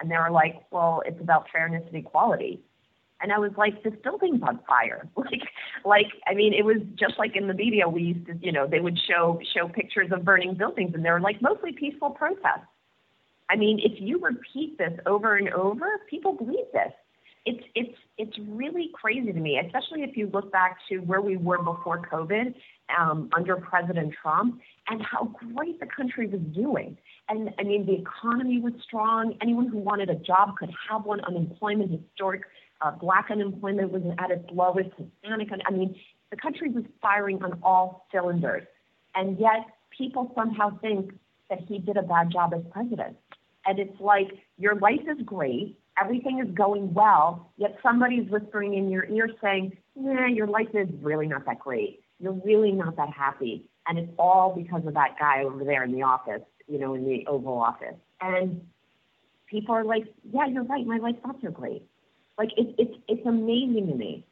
And 0.00 0.10
they 0.10 0.16
were 0.16 0.30
like, 0.30 0.62
"Well, 0.70 1.02
it's 1.04 1.20
about 1.20 1.46
fairness 1.52 1.82
and 1.86 1.96
equality." 1.96 2.62
And 3.22 3.32
I 3.32 3.38
was 3.38 3.52
like, 3.56 3.82
"This 3.82 3.94
building's 4.02 4.42
on 4.42 4.60
fire!" 4.66 5.08
like, 5.16 5.42
like 5.84 6.06
I 6.26 6.34
mean, 6.34 6.54
it 6.54 6.64
was 6.64 6.78
just 6.94 7.18
like 7.18 7.36
in 7.36 7.48
the 7.48 7.54
media. 7.54 7.88
We 7.88 8.02
used 8.02 8.26
to, 8.26 8.34
you 8.40 8.52
know, 8.52 8.66
they 8.66 8.80
would 8.80 8.98
show 9.08 9.40
show 9.54 9.68
pictures 9.68 10.10
of 10.12 10.24
burning 10.24 10.54
buildings, 10.54 10.94
and 10.94 11.04
they 11.04 11.10
were 11.10 11.20
like 11.20 11.40
mostly 11.42 11.72
peaceful 11.72 12.10
protests. 12.10 12.68
I 13.48 13.56
mean, 13.56 13.80
if 13.82 14.00
you 14.00 14.20
repeat 14.20 14.78
this 14.78 14.98
over 15.06 15.36
and 15.36 15.48
over, 15.50 15.86
people 16.08 16.32
believe 16.32 16.66
this 16.72 16.92
it's 17.46 17.64
it's 17.74 17.96
it's 18.18 18.38
really 18.48 18.90
crazy 18.92 19.32
to 19.32 19.40
me, 19.40 19.58
especially 19.58 20.02
if 20.02 20.16
you 20.16 20.28
look 20.32 20.52
back 20.52 20.76
to 20.90 20.98
where 20.98 21.22
we 21.22 21.36
were 21.38 21.62
before 21.62 22.02
COVID 22.06 22.54
um, 22.98 23.30
under 23.34 23.56
President 23.56 24.14
Trump 24.20 24.60
and 24.88 25.02
how 25.02 25.32
great 25.54 25.80
the 25.80 25.86
country 25.86 26.26
was 26.26 26.40
doing. 26.54 26.98
And 27.28 27.50
I 27.58 27.62
mean, 27.62 27.86
the 27.86 27.94
economy 27.94 28.60
was 28.60 28.74
strong. 28.84 29.36
Anyone 29.40 29.68
who 29.68 29.78
wanted 29.78 30.10
a 30.10 30.16
job 30.16 30.56
could 30.58 30.70
have 30.90 31.04
one. 31.04 31.20
Unemployment, 31.20 31.90
historic 31.90 32.42
uh, 32.82 32.90
black 32.92 33.28
unemployment 33.30 33.92
was 33.92 34.02
at 34.18 34.30
its 34.30 34.44
lowest. 34.52 34.90
Hispanic, 34.96 35.48
I 35.66 35.70
mean, 35.70 35.94
the 36.30 36.36
country 36.36 36.70
was 36.70 36.84
firing 37.02 37.42
on 37.42 37.58
all 37.62 38.06
cylinders. 38.12 38.66
And 39.14 39.38
yet, 39.38 39.66
people 39.96 40.32
somehow 40.34 40.78
think 40.80 41.12
that 41.48 41.60
he 41.60 41.78
did 41.78 41.96
a 41.96 42.02
bad 42.02 42.30
job 42.30 42.54
as 42.54 42.62
president. 42.70 43.16
And 43.66 43.78
it's 43.78 44.00
like 44.00 44.28
your 44.56 44.76
life 44.76 45.00
is 45.06 45.22
great 45.24 45.76
everything 46.00 46.40
is 46.40 46.52
going 46.54 46.92
well, 46.94 47.50
yet 47.56 47.76
somebody's 47.82 48.28
whispering 48.30 48.74
in 48.74 48.90
your 48.90 49.04
ear 49.06 49.28
saying, 49.42 49.76
nah, 49.96 50.26
your 50.26 50.46
life 50.46 50.68
is 50.74 50.88
really 51.02 51.26
not 51.26 51.44
that 51.46 51.58
great. 51.58 52.02
You're 52.18 52.40
really 52.44 52.72
not 52.72 52.96
that 52.96 53.10
happy. 53.10 53.66
And 53.86 53.98
it's 53.98 54.12
all 54.18 54.54
because 54.54 54.86
of 54.86 54.94
that 54.94 55.16
guy 55.18 55.42
over 55.42 55.64
there 55.64 55.84
in 55.84 55.92
the 55.92 56.02
office, 56.02 56.42
you 56.68 56.78
know, 56.78 56.94
in 56.94 57.04
the 57.04 57.26
Oval 57.26 57.58
Office. 57.58 57.96
And 58.20 58.66
people 59.46 59.74
are 59.74 59.84
like, 59.84 60.04
yeah, 60.32 60.46
you're 60.46 60.64
right. 60.64 60.86
My 60.86 60.98
life's 60.98 61.20
not 61.24 61.36
so 61.42 61.50
great. 61.50 61.82
Like, 62.38 62.50
it's, 62.56 62.72
it's, 62.78 62.94
it's 63.08 63.26
amazing 63.26 63.88
to 63.88 63.94
me. 63.94 64.24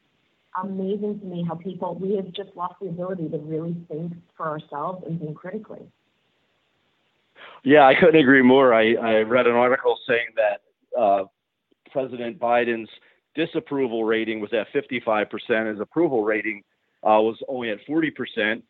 Amazing 0.61 1.19
to 1.19 1.25
me 1.25 1.45
how 1.47 1.55
people, 1.55 1.95
we 1.95 2.15
have 2.15 2.31
just 2.31 2.49
lost 2.55 2.75
the 2.81 2.87
ability 2.87 3.29
to 3.29 3.37
really 3.37 3.75
think 3.87 4.13
for 4.35 4.47
ourselves 4.47 5.03
and 5.05 5.19
think 5.19 5.37
critically. 5.37 5.81
Yeah, 7.63 7.85
I 7.85 7.93
couldn't 7.95 8.19
agree 8.19 8.41
more. 8.41 8.73
I, 8.73 8.93
I 8.95 9.21
read 9.21 9.47
an 9.47 9.55
article 9.55 9.97
saying 10.07 10.27
that 10.35 10.99
uh, 10.99 11.25
President 11.91 12.39
Biden's 12.39 12.89
disapproval 13.35 14.03
rating 14.03 14.39
was 14.39 14.51
at 14.53 14.71
55%. 14.73 15.69
His 15.69 15.79
approval 15.79 16.23
rating 16.23 16.63
uh, 17.03 17.19
was 17.21 17.37
only 17.47 17.69
at 17.69 17.79
40%. 17.87 18.61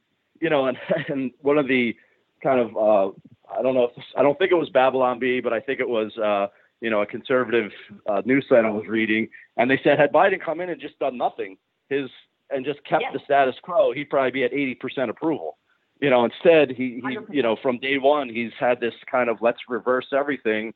You 0.42 0.50
know, 0.50 0.68
and, 0.68 0.78
and 1.10 1.32
one 1.42 1.58
of 1.58 1.68
the 1.68 1.96
kind 2.42 2.60
of, 2.60 2.76
uh, 2.78 3.12
I 3.58 3.62
don't 3.62 3.74
know, 3.74 3.86
if, 3.96 4.04
I 4.18 4.24
don't 4.24 4.38
think 4.38 4.52
it 4.52 4.56
was 4.56 4.70
Babylon 4.70 5.20
Bee, 5.20 5.42
but 5.42 5.54
I 5.54 5.60
think 5.60 5.80
it 5.80 5.90
was, 5.90 6.18
uh, 6.18 6.48
you 6.82 6.90
know, 6.90 7.02
a 7.02 7.06
conservative 7.06 7.72
uh, 8.10 8.22
newsletter 8.26 8.68
I 8.68 8.72
was 8.72 8.88
reading. 8.88 9.28
And 9.58 9.70
they 9.70 9.80
said, 9.84 10.00
had 10.00 10.12
Biden 10.14 10.44
come 10.44 10.62
in 10.62 10.70
and 10.70 10.80
just 10.80 10.98
done 11.00 11.18
nothing, 11.18 11.58
his 11.90 12.10
and 12.50 12.66
just 12.66 12.84
kept 12.84 13.04
the 13.14 13.20
status 13.26 13.56
quo, 13.62 13.94
he'd 13.94 14.10
probably 14.10 14.32
be 14.32 14.44
at 14.44 14.52
80% 14.52 15.10
approval. 15.10 15.58
You 16.02 16.10
know, 16.10 16.26
instead, 16.26 16.72
he, 16.72 17.02
he, 17.08 17.18
you 17.30 17.44
know, 17.44 17.58
from 17.62 17.78
day 17.80 17.98
one, 17.98 18.30
he's 18.30 18.52
had 18.60 18.80
this 18.80 18.94
kind 19.12 19.30
of 19.30 19.38
let's 19.42 19.60
reverse 19.68 20.08
everything, 20.18 20.74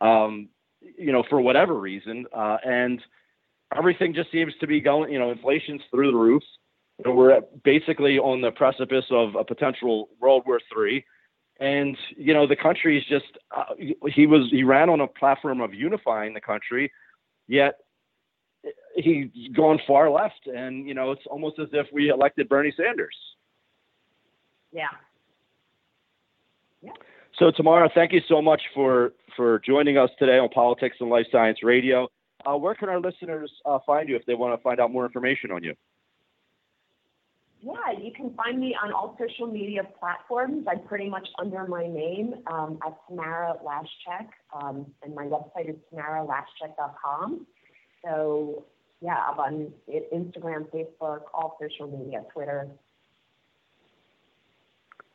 um, 0.00 0.48
you 0.98 1.12
know, 1.12 1.24
for 1.28 1.40
whatever 1.40 1.74
reason. 1.74 2.26
Uh, 2.32 2.58
and 2.64 3.00
everything 3.76 4.14
just 4.14 4.30
seems 4.30 4.52
to 4.60 4.66
be 4.66 4.80
going, 4.80 5.10
you 5.10 5.18
know, 5.18 5.30
inflation's 5.30 5.80
through 5.90 6.12
the 6.12 6.16
roof. 6.16 6.42
You 6.98 7.10
know, 7.10 7.16
we're 7.16 7.40
basically 7.64 8.18
on 8.18 8.40
the 8.40 8.50
precipice 8.50 9.06
of 9.10 9.34
a 9.34 9.44
potential 9.44 10.10
World 10.20 10.44
War 10.46 10.60
III. 10.76 11.04
And, 11.58 11.96
you 12.16 12.34
know, 12.34 12.46
the 12.46 12.56
country 12.56 12.98
is 12.98 13.04
just, 13.08 13.38
uh, 13.56 13.74
he 14.06 14.26
was, 14.26 14.48
he 14.50 14.62
ran 14.62 14.90
on 14.90 15.00
a 15.00 15.06
platform 15.06 15.60
of 15.60 15.72
unifying 15.72 16.34
the 16.34 16.40
country, 16.40 16.92
yet 17.48 17.76
he's 18.96 19.28
gone 19.54 19.78
far 19.86 20.10
left, 20.10 20.46
and 20.46 20.86
you 20.86 20.94
know 20.94 21.12
it's 21.12 21.22
almost 21.30 21.58
as 21.58 21.68
if 21.72 21.86
we 21.92 22.08
elected 22.08 22.48
Bernie 22.48 22.74
Sanders. 22.76 23.16
Yeah. 24.72 24.84
Yeah. 26.82 26.92
So 27.38 27.50
Tamara, 27.50 27.90
thank 27.94 28.12
you 28.12 28.20
so 28.28 28.40
much 28.40 28.62
for 28.74 29.12
for 29.36 29.60
joining 29.60 29.98
us 29.98 30.10
today 30.18 30.38
on 30.38 30.48
Politics 30.48 30.96
and 31.00 31.10
Life 31.10 31.26
Science 31.30 31.62
Radio. 31.62 32.08
Uh, 32.44 32.56
where 32.56 32.74
can 32.74 32.88
our 32.88 33.00
listeners 33.00 33.50
uh, 33.64 33.78
find 33.86 34.08
you 34.08 34.16
if 34.16 34.24
they 34.26 34.34
want 34.34 34.58
to 34.58 34.62
find 34.62 34.80
out 34.80 34.92
more 34.92 35.04
information 35.04 35.50
on 35.50 35.62
you? 35.62 35.74
Yeah, 37.66 37.98
you 38.00 38.12
can 38.12 38.32
find 38.34 38.60
me 38.60 38.76
on 38.80 38.92
all 38.92 39.18
social 39.18 39.48
media 39.48 39.82
platforms. 39.98 40.66
I'm 40.70 40.86
pretty 40.86 41.10
much 41.10 41.26
under 41.36 41.66
my 41.66 41.84
name 41.88 42.34
um, 42.46 42.78
at 42.86 42.96
Tamara 43.08 43.54
Lashchyk, 43.64 44.28
um, 44.54 44.86
and 45.02 45.16
my 45.16 45.24
website 45.24 45.68
is 45.70 45.74
tamaralashchyk.com. 45.92 47.44
So 48.04 48.66
yeah, 49.00 49.16
I'm 49.16 49.40
on 49.40 49.72
Instagram, 49.88 50.70
Facebook, 50.70 51.22
all 51.34 51.58
social 51.60 51.88
media, 51.88 52.22
Twitter. 52.32 52.68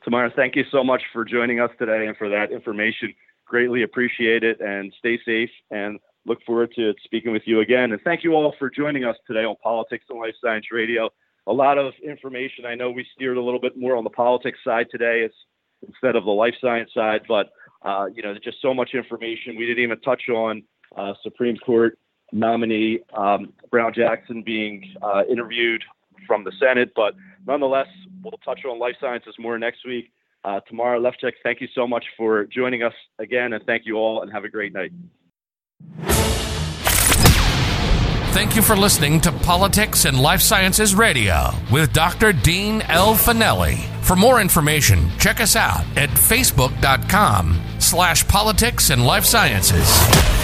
Tamara, 0.04 0.30
thank 0.36 0.58
you 0.58 0.66
so 0.72 0.84
much 0.84 1.04
for 1.14 1.24
joining 1.24 1.62
us 1.62 1.72
today 1.80 2.06
and 2.08 2.18
for 2.18 2.28
that 2.28 2.52
information. 2.52 3.14
Greatly 3.46 3.84
appreciate 3.84 4.44
it 4.44 4.60
and 4.60 4.94
stay 5.00 5.18
safe 5.26 5.52
and 5.70 6.00
look 6.26 6.40
forward 6.46 6.74
to 6.76 6.94
speaking 7.06 7.32
with 7.32 7.44
you 7.46 7.62
again. 7.62 7.94
And 7.94 8.02
thank 8.02 8.26
you 8.26 8.34
all 8.34 8.54
for 8.60 8.70
joining 8.70 9.06
us 9.06 9.16
today 9.26 9.46
on 9.46 9.56
Politics 9.64 10.04
and 10.10 10.20
Life 10.20 10.36
Science 10.44 10.66
Radio. 10.70 11.12
A 11.47 11.54
lot 11.54 11.77
of 11.77 11.93
information. 12.04 12.65
I 12.65 12.75
know 12.75 12.91
we 12.91 13.06
steered 13.15 13.38
a 13.38 13.41
little 13.41 13.60
bit 13.60 13.77
more 13.77 13.95
on 13.95 14.04
the 14.04 14.10
politics 14.10 14.60
side 14.63 14.88
today 14.91 15.21
it's, 15.25 15.36
instead 15.88 16.15
of 16.15 16.25
the 16.25 16.32
life 16.32 16.54
science 16.62 16.91
side, 16.93 17.21
but 17.27 17.49
uh, 17.84 18.06
you 18.13 18.21
know, 18.21 18.36
just 18.43 18.62
so 18.62 18.73
much 18.73 18.91
information. 18.93 19.56
We 19.56 19.65
didn't 19.65 19.84
even 19.84 19.99
touch 20.01 20.30
on 20.30 20.63
uh, 20.95 21.13
Supreme 21.23 21.58
Court 21.58 21.97
nominee 22.32 22.99
um, 23.15 23.54
Brown 23.69 23.93
Jackson 23.93 24.43
being 24.43 24.93
uh, 25.01 25.23
interviewed 25.30 25.84
from 26.27 26.43
the 26.43 26.51
Senate. 26.60 26.91
But 26.95 27.15
nonetheless, 27.47 27.88
we'll 28.23 28.39
touch 28.45 28.62
on 28.65 28.80
life 28.80 28.95
sciences 29.01 29.36
more 29.39 29.58
next 29.58 29.86
week. 29.86 30.12
Uh, 30.43 30.60
Tamara 30.67 30.99
Lashchyk, 30.99 31.34
thank 31.43 31.62
you 31.62 31.67
so 31.75 31.88
much 31.88 32.06
for 32.17 32.45
joining 32.45 32.84
us 32.84 32.93
again, 33.19 33.54
and 33.54 33.63
thank 33.65 33.86
you 33.86 33.95
all, 33.97 34.23
and 34.23 34.32
have 34.32 34.43
a 34.43 34.49
great 34.49 34.73
night. 34.73 34.91
Thank 38.34 38.56
you 38.56 38.62
for 38.62 38.78
listening 38.78 39.20
to 39.22 39.32
Politics 39.32 40.06
and 40.06 40.20
Life 40.20 40.41
Sciences 40.41 40.96
Radio 40.96 41.52
with 41.70 41.91
Dr. 41.91 42.32
Dean 42.32 42.82
L. 42.84 43.13
Fanelli. 43.13 43.78
For 44.04 44.15
more 44.15 44.39
information, 44.39 45.10
check 45.20 45.41
us 45.41 45.58
out 45.58 45.82
at 45.98 46.10
facebook.com 46.10 47.62
slash 47.80 48.26
politics 48.28 48.89
and 48.89 49.06
life 49.06 49.26
sciences. 49.26 50.40